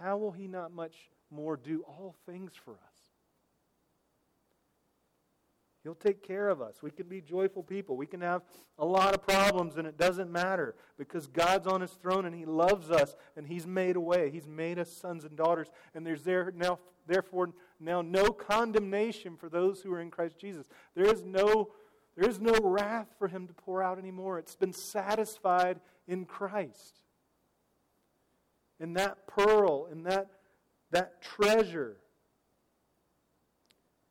how 0.00 0.16
will 0.16 0.32
he 0.32 0.48
not 0.48 0.72
much 0.72 1.10
more 1.30 1.56
do 1.56 1.84
all 1.86 2.14
things 2.26 2.52
for 2.64 2.72
us? 2.72 3.00
He'll 5.82 5.94
take 5.94 6.22
care 6.22 6.50
of 6.50 6.60
us. 6.60 6.82
We 6.82 6.90
can 6.90 7.08
be 7.08 7.22
joyful 7.22 7.62
people. 7.62 7.96
We 7.96 8.06
can 8.06 8.20
have 8.20 8.42
a 8.78 8.84
lot 8.84 9.14
of 9.14 9.26
problems, 9.26 9.76
and 9.76 9.86
it 9.86 9.96
doesn't 9.96 10.30
matter 10.30 10.74
because 10.98 11.26
God's 11.26 11.66
on 11.66 11.80
His 11.80 11.92
throne 11.92 12.26
and 12.26 12.34
He 12.34 12.44
loves 12.44 12.90
us 12.90 13.16
and 13.34 13.46
He's 13.46 13.66
made 13.66 13.96
a 13.96 14.00
way. 14.00 14.30
He's 14.30 14.46
made 14.46 14.78
us 14.78 14.92
sons 14.92 15.24
and 15.24 15.36
daughters, 15.36 15.68
and 15.94 16.06
there's 16.06 16.22
there 16.22 16.52
now, 16.54 16.80
therefore, 17.06 17.50
now 17.78 18.02
no 18.02 18.30
condemnation 18.30 19.36
for 19.36 19.48
those 19.48 19.80
who 19.80 19.92
are 19.94 20.00
in 20.00 20.10
Christ 20.10 20.38
Jesus. 20.38 20.68
There 20.94 21.06
is 21.06 21.24
no, 21.24 21.70
there 22.14 22.28
is 22.28 22.40
no 22.40 22.58
wrath 22.62 23.08
for 23.18 23.28
Him 23.28 23.46
to 23.46 23.54
pour 23.54 23.82
out 23.82 23.98
anymore. 23.98 24.38
It's 24.38 24.56
been 24.56 24.74
satisfied 24.74 25.80
in 26.06 26.26
Christ. 26.26 27.00
And 28.78 28.96
that 28.96 29.26
pearl 29.26 29.88
and 29.90 30.04
that, 30.04 30.28
that 30.90 31.22
treasure 31.22 31.96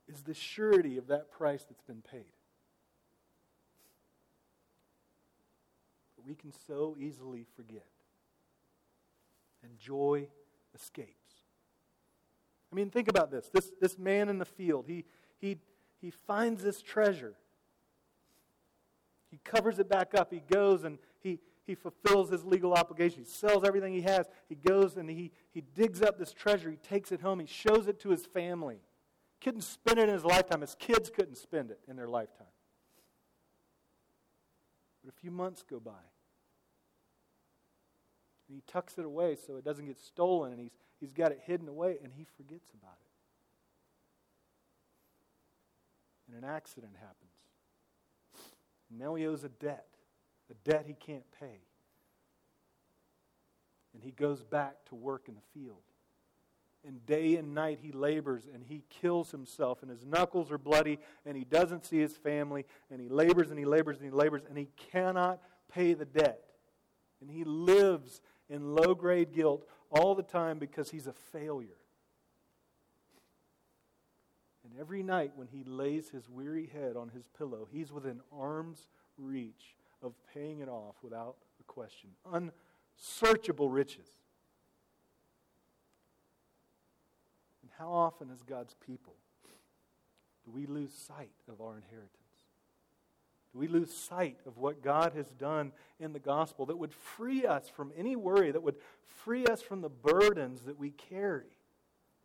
is 0.07 0.23
the 0.23 0.33
surety 0.33 0.97
of 0.97 1.07
that 1.07 1.31
price 1.31 1.65
that's 1.69 1.83
been 1.83 2.01
paid. 2.01 2.33
But 6.15 6.25
we 6.25 6.35
can 6.35 6.51
so 6.67 6.95
easily 6.99 7.45
forget. 7.55 7.85
And 9.63 9.77
joy 9.77 10.27
escapes. 10.73 11.09
I 12.71 12.75
mean, 12.75 12.89
think 12.89 13.07
about 13.07 13.31
this. 13.31 13.49
This, 13.53 13.71
this 13.81 13.97
man 13.97 14.29
in 14.29 14.37
the 14.37 14.45
field, 14.45 14.85
he, 14.87 15.05
he, 15.39 15.57
he 16.01 16.11
finds 16.11 16.63
this 16.63 16.81
treasure. 16.81 17.35
He 19.29 19.39
covers 19.43 19.79
it 19.79 19.89
back 19.89 20.13
up. 20.15 20.31
He 20.31 20.39
goes 20.39 20.83
and 20.83 20.97
he, 21.21 21.39
he 21.69 21.75
fulfills 21.75 22.31
his 22.31 22.43
legal 22.43 22.73
obligation. 22.73 23.19
He 23.19 23.29
sells 23.29 23.63
everything 23.63 23.93
he 23.93 24.01
has. 24.01 24.25
He 24.47 24.55
goes 24.55 24.97
and 24.97 25.07
he, 25.07 25.31
he 25.51 25.61
digs 25.61 26.01
up 26.01 26.17
this 26.17 26.33
treasure. 26.33 26.71
He 26.71 26.77
takes 26.77 27.11
it 27.11 27.21
home. 27.21 27.39
He 27.39 27.45
shows 27.45 27.87
it 27.87 27.99
to 27.99 28.09
his 28.09 28.25
family. 28.25 28.79
Couldn't 29.39 29.61
spend 29.61 29.99
it 29.99 30.09
in 30.09 30.15
his 30.15 30.25
lifetime. 30.25 30.61
His 30.61 30.75
kids 30.79 31.11
couldn't 31.11 31.37
spend 31.37 31.69
it 31.69 31.79
in 31.87 31.95
their 31.95 32.07
lifetime. 32.07 32.47
But 35.05 35.13
a 35.13 35.21
few 35.21 35.29
months 35.29 35.61
go 35.61 35.79
by. 35.79 35.91
And 38.47 38.55
he 38.55 38.63
tucks 38.65 38.97
it 38.97 39.05
away 39.05 39.35
so 39.35 39.57
it 39.57 39.63
doesn't 39.63 39.85
get 39.85 40.01
stolen, 40.01 40.51
and 40.53 40.59
he's, 40.59 40.73
he's 40.99 41.13
got 41.13 41.31
it 41.31 41.39
hidden 41.45 41.69
away, 41.69 41.97
and 42.03 42.11
he 42.17 42.25
forgets 42.35 42.71
about 42.81 42.97
it. 46.27 46.33
And 46.33 46.43
an 46.43 46.49
accident 46.49 46.93
happens. 46.99 47.29
Now 48.89 49.13
he 49.13 49.27
owes 49.27 49.43
a 49.43 49.49
debt, 49.49 49.85
a 50.49 50.69
debt 50.69 50.85
he 50.87 50.93
can't 50.93 51.25
pay. 51.39 51.61
And 53.93 54.03
he 54.03 54.11
goes 54.11 54.43
back 54.43 54.75
to 54.89 54.95
work 54.95 55.27
in 55.27 55.35
the 55.35 55.59
field. 55.59 55.81
And 56.87 57.05
day 57.05 57.35
and 57.35 57.53
night 57.53 57.79
he 57.81 57.91
labors 57.91 58.47
and 58.53 58.63
he 58.63 58.83
kills 59.01 59.31
himself 59.31 59.81
and 59.81 59.91
his 59.91 60.05
knuckles 60.05 60.49
are 60.49 60.57
bloody 60.57 60.99
and 61.25 61.35
he 61.35 61.43
doesn't 61.43 61.85
see 61.85 61.99
his 61.99 62.15
family 62.15 62.65
and 62.89 63.01
he 63.01 63.09
labors 63.09 63.49
and 63.49 63.59
he 63.59 63.65
labors 63.65 63.97
and 63.97 64.05
he 64.05 64.11
labors 64.11 64.43
and 64.47 64.57
he 64.57 64.69
cannot 64.91 65.41
pay 65.73 65.93
the 65.93 66.05
debt. 66.05 66.41
And 67.19 67.29
he 67.29 67.43
lives 67.43 68.21
in 68.49 68.75
low 68.75 68.95
grade 68.95 69.33
guilt 69.33 69.67
all 69.91 70.15
the 70.15 70.23
time 70.23 70.57
because 70.57 70.89
he's 70.89 71.07
a 71.07 71.13
failure. 71.33 71.67
And 74.63 74.79
every 74.79 75.03
night 75.03 75.33
when 75.35 75.47
he 75.47 75.65
lays 75.65 76.09
his 76.09 76.29
weary 76.29 76.67
head 76.67 76.95
on 76.95 77.09
his 77.09 77.27
pillow 77.37 77.67
he's 77.69 77.91
within 77.91 78.21
arm's 78.31 78.87
reach 79.17 79.75
of 80.01 80.13
paying 80.33 80.59
it 80.59 80.69
off 80.69 80.95
without 81.01 81.35
a 81.59 81.63
question 81.63 82.09
unsearchable 82.31 83.69
riches 83.69 84.07
And 87.61 87.71
How 87.77 87.91
often, 87.91 88.29
as 88.31 88.41
God's 88.41 88.75
people, 88.85 89.13
do 90.45 90.51
we 90.51 90.65
lose 90.65 90.93
sight 90.93 91.31
of 91.47 91.61
our 91.61 91.75
inheritance? 91.75 92.13
Do 93.53 93.59
we 93.59 93.67
lose 93.67 93.93
sight 93.93 94.37
of 94.45 94.57
what 94.57 94.83
God 94.83 95.13
has 95.15 95.27
done 95.31 95.71
in 95.99 96.13
the 96.13 96.19
gospel 96.19 96.65
that 96.67 96.77
would 96.77 96.93
free 96.93 97.45
us 97.45 97.67
from 97.67 97.91
any 97.97 98.15
worry, 98.15 98.51
that 98.51 98.61
would 98.61 98.77
free 99.23 99.45
us 99.45 99.61
from 99.61 99.81
the 99.81 99.89
burdens 99.89 100.61
that 100.61 100.77
we 100.77 100.91
carry, 100.91 101.57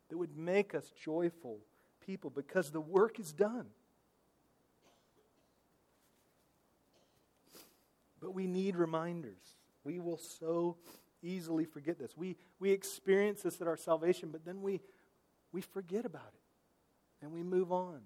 that 0.09 0.17
would 0.17 0.37
make 0.37 0.75
us 0.75 0.91
joyful 1.03 1.59
people 2.05 2.29
because 2.29 2.71
the 2.71 2.81
work 2.81 3.19
is 3.19 3.33
done? 3.33 3.65
But 8.25 8.33
we 8.33 8.47
need 8.47 8.75
reminders. 8.75 9.37
We 9.83 9.99
will 9.99 10.17
so 10.17 10.77
easily 11.21 11.63
forget 11.63 11.99
this. 11.99 12.17
We, 12.17 12.37
we 12.59 12.71
experience 12.71 13.43
this 13.43 13.61
at 13.61 13.67
our 13.67 13.77
salvation, 13.77 14.29
but 14.31 14.43
then 14.43 14.63
we, 14.63 14.81
we 15.51 15.61
forget 15.61 16.05
about 16.05 16.33
it 16.33 17.21
and 17.21 17.31
we 17.31 17.43
move 17.43 17.71
on. 17.71 17.99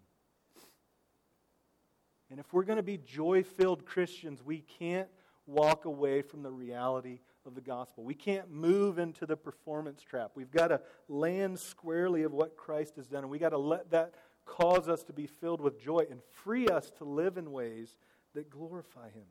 And 2.29 2.37
if 2.37 2.51
we're 2.51 2.65
going 2.65 2.75
to 2.75 2.83
be 2.83 2.97
joy 2.97 3.43
filled 3.43 3.85
Christians, 3.85 4.43
we 4.43 4.59
can't 4.59 5.07
walk 5.47 5.85
away 5.85 6.21
from 6.21 6.43
the 6.43 6.51
reality 6.51 7.21
of 7.45 7.55
the 7.55 7.61
gospel. 7.61 8.03
We 8.03 8.13
can't 8.13 8.51
move 8.51 8.99
into 8.99 9.25
the 9.25 9.37
performance 9.37 10.01
trap. 10.01 10.31
We've 10.35 10.51
got 10.51 10.67
to 10.67 10.81
land 11.07 11.57
squarely 11.57 12.23
of 12.23 12.33
what 12.33 12.57
Christ 12.57 12.97
has 12.97 13.07
done, 13.07 13.21
and 13.21 13.29
we've 13.29 13.39
got 13.39 13.51
to 13.51 13.57
let 13.57 13.91
that 13.91 14.15
cause 14.45 14.89
us 14.89 15.01
to 15.03 15.13
be 15.13 15.27
filled 15.27 15.61
with 15.61 15.81
joy 15.81 16.07
and 16.11 16.19
free 16.43 16.67
us 16.67 16.91
to 16.97 17.05
live 17.05 17.37
in 17.37 17.53
ways 17.53 17.95
that 18.35 18.49
glorify 18.49 19.09
Him. 19.11 19.23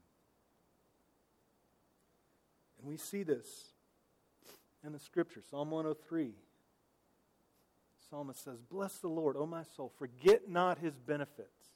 And 2.78 2.88
we 2.88 2.96
see 2.96 3.22
this 3.22 3.72
in 4.84 4.92
the 4.92 4.98
scripture 4.98 5.42
Psalm 5.50 5.70
103 5.70 6.34
psalmist 8.10 8.42
says, 8.42 8.60
Bless 8.60 8.98
the 8.98 9.08
Lord, 9.08 9.36
O 9.36 9.46
my 9.46 9.62
soul, 9.76 9.92
forget 9.98 10.48
not 10.48 10.78
his 10.78 10.94
benefits. 10.94 11.70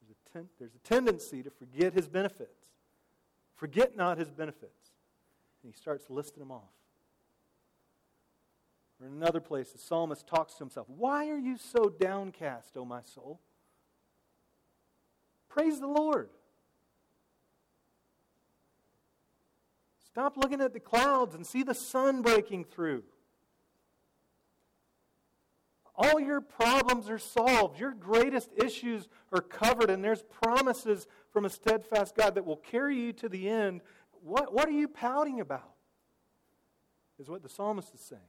There's 0.00 0.16
a, 0.16 0.32
ten- 0.32 0.48
there's 0.58 0.74
a 0.74 0.88
tendency 0.88 1.42
to 1.42 1.50
forget 1.50 1.92
his 1.92 2.08
benefits. 2.08 2.68
Forget 3.56 3.96
not 3.96 4.18
his 4.18 4.30
benefits. 4.30 4.92
And 5.62 5.72
he 5.72 5.78
starts 5.78 6.08
listing 6.08 6.40
them 6.40 6.52
off. 6.52 6.62
Or 9.00 9.06
in 9.06 9.12
another 9.12 9.40
place, 9.40 9.70
the 9.70 9.78
psalmist 9.78 10.26
talks 10.26 10.54
to 10.54 10.58
himself 10.60 10.86
Why 10.88 11.28
are 11.30 11.38
you 11.38 11.56
so 11.58 11.88
downcast, 11.88 12.76
O 12.76 12.84
my 12.84 13.02
soul? 13.02 13.40
Praise 15.48 15.80
the 15.80 15.88
Lord. 15.88 16.28
Stop 20.12 20.36
looking 20.36 20.60
at 20.60 20.72
the 20.72 20.80
clouds 20.80 21.34
and 21.34 21.46
see 21.46 21.62
the 21.62 21.74
sun 21.74 22.22
breaking 22.22 22.64
through. 22.64 23.04
All 25.94 26.18
your 26.18 26.40
problems 26.40 27.10
are 27.10 27.18
solved. 27.18 27.78
Your 27.78 27.92
greatest 27.92 28.50
issues 28.56 29.08
are 29.32 29.42
covered, 29.42 29.90
and 29.90 30.02
there's 30.02 30.22
promises 30.22 31.06
from 31.30 31.44
a 31.44 31.50
steadfast 31.50 32.16
God 32.16 32.34
that 32.36 32.46
will 32.46 32.56
carry 32.56 32.96
you 32.96 33.12
to 33.14 33.28
the 33.28 33.48
end. 33.48 33.82
What, 34.22 34.52
what 34.52 34.66
are 34.66 34.72
you 34.72 34.88
pouting 34.88 35.40
about? 35.40 35.74
Is 37.18 37.28
what 37.28 37.42
the 37.42 37.50
psalmist 37.50 37.94
is 37.94 38.00
saying. 38.00 38.22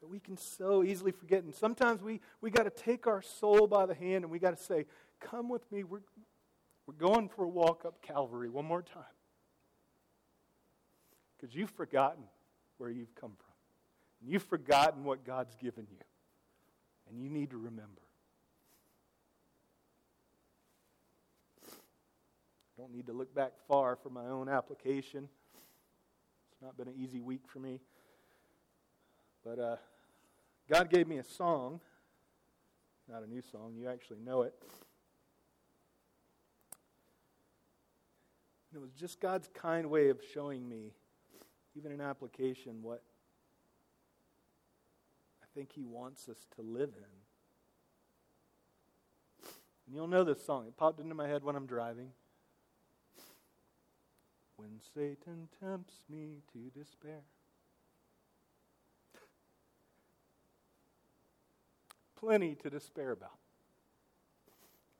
But 0.00 0.08
we 0.10 0.18
can 0.18 0.36
so 0.38 0.82
easily 0.82 1.12
forget. 1.12 1.44
And 1.44 1.54
sometimes 1.54 2.02
we, 2.02 2.20
we 2.40 2.50
got 2.50 2.64
to 2.64 2.70
take 2.70 3.06
our 3.06 3.22
soul 3.22 3.66
by 3.66 3.86
the 3.86 3.94
hand 3.94 4.24
and 4.24 4.30
we 4.30 4.38
got 4.38 4.56
to 4.56 4.62
say, 4.62 4.86
Come 5.20 5.48
with 5.48 5.70
me. 5.70 5.84
We're, 5.84 6.00
we're 6.86 6.94
going 6.94 7.28
for 7.28 7.44
a 7.44 7.48
walk 7.48 7.84
up 7.84 8.02
Calvary 8.02 8.48
one 8.48 8.64
more 8.64 8.82
time. 8.82 9.02
Because 11.36 11.54
you've 11.54 11.70
forgotten 11.70 12.24
where 12.78 12.90
you've 12.90 13.14
come 13.14 13.32
from. 13.36 13.54
And 14.20 14.30
you've 14.30 14.42
forgotten 14.42 15.04
what 15.04 15.24
God's 15.24 15.54
given 15.56 15.86
you. 15.90 16.04
And 17.08 17.20
you 17.20 17.28
need 17.28 17.50
to 17.50 17.56
remember. 17.56 18.02
I 21.66 22.80
don't 22.80 22.92
need 22.92 23.06
to 23.06 23.12
look 23.12 23.34
back 23.34 23.52
far 23.68 23.96
for 23.96 24.10
my 24.10 24.26
own 24.26 24.48
application. 24.48 25.28
It's 26.52 26.62
not 26.62 26.76
been 26.76 26.88
an 26.88 26.94
easy 26.96 27.20
week 27.20 27.42
for 27.46 27.58
me. 27.58 27.80
But 29.44 29.58
uh, 29.58 29.76
God 30.68 30.90
gave 30.90 31.06
me 31.06 31.18
a 31.18 31.24
song. 31.24 31.80
Not 33.08 33.22
a 33.24 33.26
new 33.26 33.42
song, 33.42 33.74
you 33.76 33.88
actually 33.88 34.20
know 34.24 34.42
it. 34.42 34.54
And 38.72 38.80
it 38.80 38.82
was 38.82 38.92
just 38.92 39.20
God's 39.20 39.50
kind 39.52 39.90
way 39.90 40.08
of 40.08 40.18
showing 40.32 40.66
me, 40.66 40.92
even 41.76 41.92
in 41.92 42.00
application, 42.00 42.78
what 42.80 43.02
I 45.42 45.46
think 45.54 45.72
He 45.74 45.84
wants 45.84 46.26
us 46.30 46.46
to 46.56 46.62
live 46.62 46.94
in. 46.96 47.04
And 49.86 49.94
you'll 49.94 50.06
know 50.06 50.24
this 50.24 50.42
song. 50.42 50.66
It 50.66 50.74
popped 50.74 51.00
into 51.00 51.14
my 51.14 51.28
head 51.28 51.44
when 51.44 51.54
I'm 51.54 51.66
driving. 51.66 52.12
When 54.56 54.80
Satan 54.94 55.48
tempts 55.60 56.00
me 56.08 56.38
to 56.54 56.70
despair. 56.78 57.20
Plenty 62.18 62.54
to 62.62 62.70
despair 62.70 63.10
about 63.10 63.36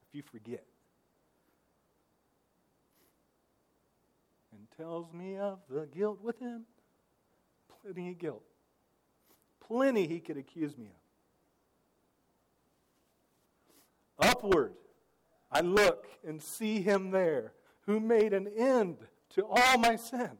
if 0.07 0.15
you 0.15 0.23
forget. 0.23 0.67
Tells 4.77 5.13
me 5.13 5.37
of 5.37 5.59
the 5.69 5.87
guilt 5.87 6.21
within 6.23 6.65
plenty 7.83 8.11
of 8.11 8.19
guilt. 8.19 8.45
Plenty 9.67 10.07
he 10.07 10.21
could 10.21 10.37
accuse 10.37 10.77
me 10.77 10.91
of. 14.19 14.29
Upward, 14.29 14.75
I 15.51 15.61
look 15.61 16.07
and 16.27 16.41
see 16.41 16.81
him 16.81 17.11
there 17.11 17.53
who 17.87 17.99
made 17.99 18.33
an 18.33 18.47
end 18.47 18.99
to 19.31 19.45
all 19.47 19.79
my 19.79 19.97
sin. 19.97 20.31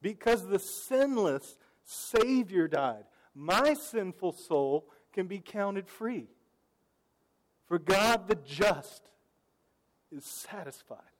Because 0.00 0.46
the 0.46 0.58
sinless 0.58 1.56
Savior 1.84 2.68
died, 2.68 3.04
my 3.34 3.74
sinful 3.74 4.32
soul 4.32 4.88
can 5.12 5.26
be 5.26 5.38
counted 5.38 5.88
free. 5.88 6.28
For 7.66 7.78
God 7.78 8.28
the 8.28 8.36
just 8.36 9.10
is 10.10 10.24
satisfied 10.24 11.15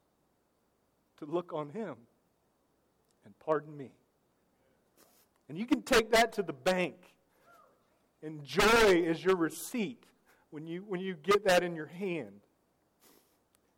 to 1.18 1.24
look 1.24 1.52
on 1.52 1.70
him 1.70 1.96
and 3.24 3.38
pardon 3.38 3.76
me. 3.76 3.90
And 5.48 5.58
you 5.58 5.66
can 5.66 5.82
take 5.82 6.12
that 6.12 6.32
to 6.34 6.42
the 6.42 6.52
bank. 6.52 6.96
And 8.22 8.42
joy 8.42 9.02
is 9.04 9.24
your 9.24 9.36
receipt 9.36 10.04
when 10.50 10.66
you, 10.66 10.84
when 10.86 11.00
you 11.00 11.14
get 11.14 11.44
that 11.44 11.62
in 11.62 11.74
your 11.74 11.86
hand. 11.86 12.40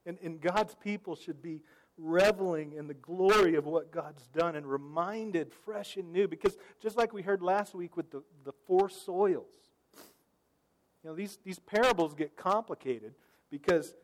And, 0.07 0.19
and 0.23 0.41
God's 0.41 0.75
people 0.75 1.17
should 1.17 1.43
be 1.43 1.61
reveling 1.99 2.73
in 2.73 2.87
the 2.87 2.95
glory 2.95 3.57
of 3.57 3.67
what 3.67 3.91
God's 3.91 4.27
done 4.29 4.55
and 4.57 4.65
reminded 4.65 5.53
fresh 5.53 5.97
and 5.97 6.13
new. 6.13 6.29
Because 6.29 6.57
just 6.81 6.97
like 6.97 7.13
we 7.13 7.23
heard 7.23 7.43
last 7.43 7.75
week 7.75 7.97
with 7.97 8.11
the, 8.11 8.23
the 8.45 8.53
four 8.67 8.89
soils, 8.89 9.47
you 11.05 11.11
know, 11.11 11.15
these, 11.15 11.39
these 11.45 11.59
parables 11.59 12.15
get 12.15 12.37
complicated 12.37 13.15
because 13.51 13.95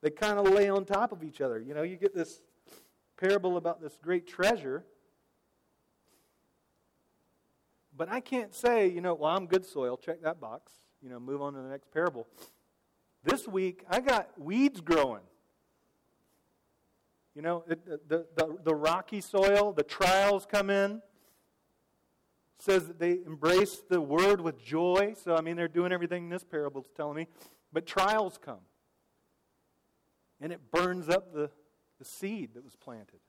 they 0.00 0.10
kind 0.10 0.38
of 0.38 0.48
lay 0.48 0.68
on 0.68 0.84
top 0.84 1.12
of 1.12 1.22
each 1.22 1.40
other. 1.40 1.60
You 1.60 1.74
know, 1.74 1.82
you 1.82 1.96
get 1.96 2.14
this 2.14 2.40
parable 3.16 3.56
about 3.56 3.80
this 3.80 3.96
great 4.02 4.26
treasure. 4.26 4.84
But 7.96 8.08
I 8.10 8.20
can't 8.20 8.54
say, 8.54 8.88
you 8.88 9.00
know, 9.00 9.14
well, 9.14 9.36
I'm 9.36 9.46
good 9.46 9.64
soil, 9.64 9.96
check 9.96 10.22
that 10.22 10.40
box, 10.40 10.72
you 11.02 11.08
know, 11.08 11.20
move 11.20 11.42
on 11.42 11.52
to 11.54 11.60
the 11.60 11.68
next 11.68 11.92
parable. 11.92 12.26
This 13.24 13.46
week, 13.46 13.84
I 13.88 14.00
got 14.00 14.30
weeds 14.40 14.80
growing. 14.80 15.22
You 17.34 17.42
know, 17.42 17.64
the, 17.66 17.78
the, 18.08 18.26
the, 18.36 18.58
the 18.64 18.74
rocky 18.74 19.20
soil, 19.20 19.72
the 19.72 19.82
trials 19.82 20.46
come 20.46 20.70
in. 20.70 21.00
Says 22.58 22.86
that 22.86 23.00
they 23.00 23.18
embrace 23.26 23.82
the 23.88 24.00
word 24.00 24.40
with 24.40 24.62
joy. 24.62 25.14
So, 25.22 25.34
I 25.34 25.40
mean, 25.40 25.56
they're 25.56 25.66
doing 25.66 25.92
everything 25.92 26.28
this 26.28 26.44
parable 26.44 26.82
is 26.82 26.86
telling 26.96 27.16
me. 27.16 27.26
But 27.72 27.86
trials 27.86 28.38
come. 28.40 28.60
And 30.40 30.52
it 30.52 30.60
burns 30.70 31.08
up 31.08 31.32
the, 31.32 31.50
the 32.02 32.08
seed 32.08 32.54
that 32.54 32.64
was 32.64 32.74
planted. 32.74 33.20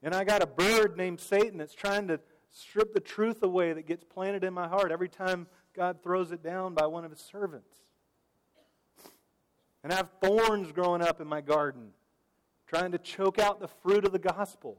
And 0.00 0.14
I 0.14 0.22
got 0.22 0.44
a 0.44 0.46
bird 0.46 0.96
named 0.96 1.18
Satan 1.18 1.58
that's 1.58 1.74
trying 1.74 2.06
to 2.06 2.20
strip 2.50 2.94
the 2.94 3.00
truth 3.00 3.42
away 3.42 3.72
that 3.72 3.84
gets 3.84 4.04
planted 4.04 4.44
in 4.44 4.54
my 4.54 4.68
heart 4.68 4.92
every 4.92 5.08
time 5.08 5.48
God 5.74 6.04
throws 6.04 6.30
it 6.30 6.40
down 6.40 6.74
by 6.74 6.86
one 6.86 7.04
of 7.04 7.10
his 7.10 7.18
servants. 7.18 7.74
And 9.82 9.92
I 9.92 9.96
have 9.96 10.10
thorns 10.22 10.70
growing 10.70 11.02
up 11.02 11.20
in 11.20 11.26
my 11.26 11.40
garden 11.40 11.88
trying 12.68 12.92
to 12.92 12.98
choke 12.98 13.40
out 13.40 13.58
the 13.58 13.66
fruit 13.66 14.04
of 14.04 14.12
the 14.12 14.20
gospel. 14.20 14.78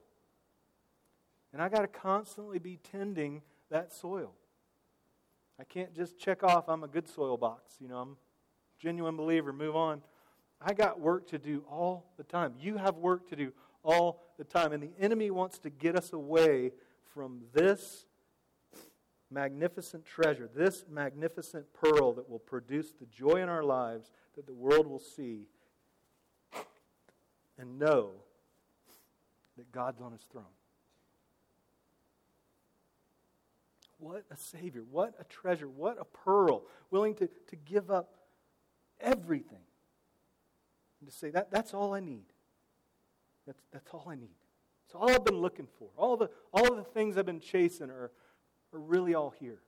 And 1.51 1.61
I 1.61 1.67
got 1.67 1.81
to 1.81 1.87
constantly 1.87 2.59
be 2.59 2.79
tending 2.91 3.41
that 3.71 3.91
soil. 3.91 4.31
I 5.59 5.65
can't 5.65 5.93
just 5.93 6.17
check 6.17 6.43
off 6.43 6.69
I'm 6.69 6.85
a 6.85 6.87
good 6.87 7.09
soil 7.09 7.35
box, 7.35 7.73
you 7.81 7.89
know, 7.89 7.97
I'm 7.97 8.11
a 8.11 8.81
genuine 8.81 9.17
believer, 9.17 9.51
move 9.51 9.75
on. 9.75 10.01
I 10.65 10.73
got 10.73 10.99
work 10.99 11.27
to 11.29 11.37
do 11.37 11.63
all 11.69 12.05
the 12.17 12.23
time. 12.23 12.53
You 12.59 12.77
have 12.77 12.95
work 12.95 13.29
to 13.29 13.35
do 13.35 13.51
all 13.83 14.23
the 14.37 14.45
time. 14.45 14.71
And 14.71 14.81
the 14.81 14.91
enemy 14.99 15.29
wants 15.29 15.59
to 15.59 15.69
get 15.69 15.95
us 15.97 16.13
away 16.13 16.71
from 17.13 17.41
this 17.53 18.05
magnificent 19.29 20.05
treasure, 20.05 20.49
this 20.55 20.85
magnificent 20.89 21.65
pearl 21.73 22.13
that 22.13 22.29
will 22.29 22.39
produce 22.39 22.91
the 22.91 23.05
joy 23.07 23.41
in 23.41 23.49
our 23.49 23.63
lives 23.63 24.11
that 24.35 24.45
the 24.45 24.53
world 24.53 24.87
will 24.87 24.99
see 24.99 25.47
and 27.57 27.77
know 27.77 28.11
that 29.57 29.71
God's 29.71 30.01
on 30.01 30.11
his 30.11 30.25
throne. 30.31 30.45
What 33.99 34.23
a 34.31 34.37
Savior. 34.37 34.83
What 34.89 35.13
a 35.19 35.23
treasure. 35.23 35.67
What 35.67 35.97
a 35.99 36.05
pearl. 36.05 36.63
Willing 36.89 37.15
to, 37.15 37.29
to 37.47 37.55
give 37.55 37.91
up 37.91 38.15
everything 38.99 39.59
and 41.03 41.11
to 41.11 41.17
say, 41.17 41.31
that, 41.31 41.51
that's 41.51 41.73
all 41.73 41.93
I 41.93 41.99
need. 41.99 42.23
That's, 43.45 43.61
that's 43.73 43.89
all 43.91 44.05
I 44.07 44.15
need. 44.15 44.37
It's 44.85 44.95
all 44.95 45.09
I've 45.09 45.25
been 45.25 45.41
looking 45.41 45.67
for. 45.77 45.89
All 45.97 46.15
the, 46.15 46.29
all 46.53 46.71
of 46.71 46.77
the 46.77 46.83
things 46.85 47.17
I've 47.17 47.25
been 47.25 47.41
chasing 47.41 47.89
are, 47.89 48.09
are 48.71 48.79
really 48.79 49.13
all 49.13 49.33
here. 49.37 49.59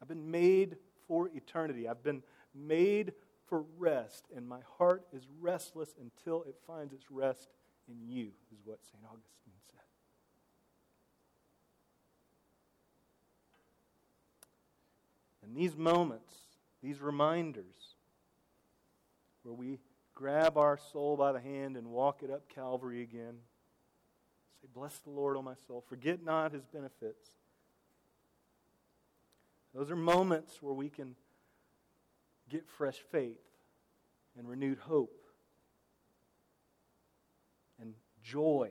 I've 0.00 0.08
been 0.08 0.30
made 0.30 0.76
for 1.06 1.28
eternity. 1.34 1.86
I've 1.88 2.02
been 2.02 2.22
made 2.54 3.12
for 3.46 3.66
rest, 3.76 4.24
and 4.34 4.48
my 4.48 4.60
heart 4.78 5.04
is 5.12 5.24
restless 5.42 5.94
until 6.00 6.42
it 6.44 6.56
finds 6.66 6.94
its 6.94 7.10
rest 7.10 7.50
in 7.86 8.00
you, 8.08 8.28
is 8.50 8.60
what 8.64 8.78
St. 8.82 9.04
Augustine 9.04 9.52
said. 9.70 9.80
And 15.42 15.54
these 15.54 15.76
moments, 15.76 16.32
these 16.82 17.02
reminders, 17.02 17.96
where 19.42 19.52
we 19.52 19.78
grab 20.22 20.56
our 20.56 20.78
soul 20.92 21.16
by 21.16 21.32
the 21.32 21.40
hand 21.40 21.76
and 21.76 21.88
walk 21.88 22.22
it 22.22 22.30
up 22.30 22.48
Calvary 22.48 23.02
again, 23.02 23.34
say, 24.60 24.68
Bless 24.72 24.96
the 24.98 25.10
Lord, 25.10 25.36
O 25.36 25.42
my 25.42 25.54
soul. 25.66 25.82
Forget 25.88 26.24
not 26.24 26.52
his 26.52 26.64
benefits. 26.64 27.32
Those 29.74 29.90
are 29.90 29.96
moments 29.96 30.62
where 30.62 30.74
we 30.74 30.90
can 30.90 31.16
get 32.48 32.68
fresh 32.68 32.98
faith 33.10 33.42
and 34.38 34.48
renewed 34.48 34.78
hope 34.78 35.24
and 37.80 37.94
joy. 38.22 38.70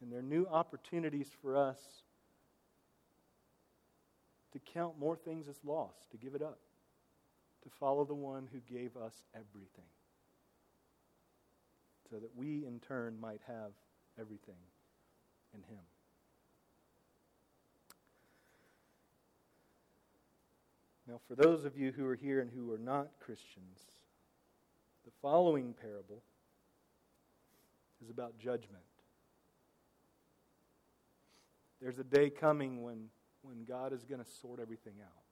And 0.00 0.12
there 0.12 0.20
are 0.20 0.22
new 0.22 0.46
opportunities 0.46 1.30
for 1.42 1.56
us 1.56 1.80
to 4.52 4.60
count 4.72 5.00
more 5.00 5.16
things 5.16 5.48
as 5.48 5.56
lost, 5.64 6.12
to 6.12 6.16
give 6.16 6.36
it 6.36 6.42
up, 6.42 6.60
to 7.66 7.70
follow 7.80 8.04
the 8.04 8.14
one 8.14 8.48
who 8.52 8.60
gave 8.72 8.96
us 8.96 9.24
everything, 9.34 9.90
so 12.08 12.16
that 12.16 12.30
we 12.36 12.64
in 12.64 12.78
turn 12.78 13.18
might 13.20 13.40
have 13.48 13.72
everything 14.20 14.54
in 15.52 15.60
Him. 15.62 15.82
Now, 21.08 21.20
for 21.26 21.34
those 21.34 21.64
of 21.64 21.76
you 21.76 21.90
who 21.90 22.06
are 22.06 22.14
here 22.14 22.40
and 22.40 22.50
who 22.50 22.72
are 22.72 22.78
not 22.78 23.08
Christians, 23.18 23.80
the 25.04 25.10
following 25.20 25.74
parable 25.80 26.22
is 28.02 28.10
about 28.10 28.38
judgment. 28.38 28.82
There's 31.80 31.98
a 31.98 32.04
day 32.04 32.30
coming 32.30 32.82
when, 32.82 33.08
when 33.42 33.64
God 33.64 33.92
is 33.92 34.04
going 34.04 34.22
to 34.22 34.30
sort 34.40 34.60
everything 34.60 34.94
out. 35.02 35.25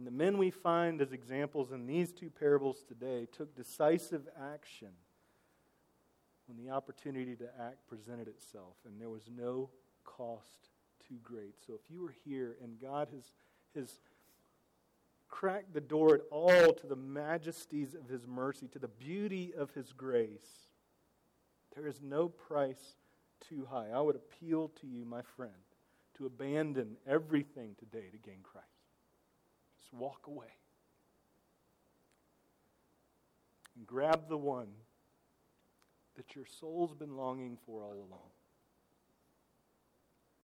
And 0.00 0.06
the 0.06 0.12
men 0.12 0.38
we 0.38 0.48
find 0.48 1.02
as 1.02 1.12
examples 1.12 1.72
in 1.72 1.86
these 1.86 2.10
two 2.10 2.30
parables 2.30 2.82
today 2.88 3.26
took 3.36 3.54
decisive 3.54 4.22
action 4.54 4.88
when 6.46 6.56
the 6.56 6.72
opportunity 6.72 7.36
to 7.36 7.44
act 7.60 7.86
presented 7.86 8.26
itself, 8.26 8.76
and 8.86 8.98
there 8.98 9.10
was 9.10 9.28
no 9.36 9.68
cost 10.04 10.70
too 11.06 11.16
great. 11.22 11.56
So 11.66 11.74
if 11.74 11.82
you 11.90 12.06
are 12.06 12.14
here 12.24 12.56
and 12.64 12.80
God 12.80 13.08
has, 13.14 13.24
has 13.74 14.00
cracked 15.28 15.74
the 15.74 15.82
door 15.82 16.14
at 16.14 16.22
all 16.30 16.72
to 16.72 16.86
the 16.86 16.96
majesties 16.96 17.94
of 17.94 18.08
His 18.08 18.26
mercy, 18.26 18.68
to 18.68 18.78
the 18.78 18.88
beauty 18.88 19.52
of 19.54 19.70
His 19.74 19.92
grace, 19.92 20.70
there 21.76 21.86
is 21.86 22.00
no 22.00 22.30
price 22.30 22.96
too 23.46 23.68
high. 23.70 23.88
I 23.94 24.00
would 24.00 24.16
appeal 24.16 24.72
to 24.80 24.86
you, 24.86 25.04
my 25.04 25.20
friend, 25.36 25.52
to 26.16 26.24
abandon 26.24 26.96
everything 27.06 27.76
today 27.78 28.08
to 28.10 28.16
gain 28.16 28.38
Christ. 28.42 28.79
Walk 29.92 30.26
away. 30.26 30.46
And 33.76 33.86
grab 33.86 34.28
the 34.28 34.36
one 34.36 34.68
that 36.16 36.34
your 36.34 36.46
soul's 36.46 36.94
been 36.94 37.16
longing 37.16 37.58
for 37.66 37.82
all 37.82 37.94
along. 37.94 38.30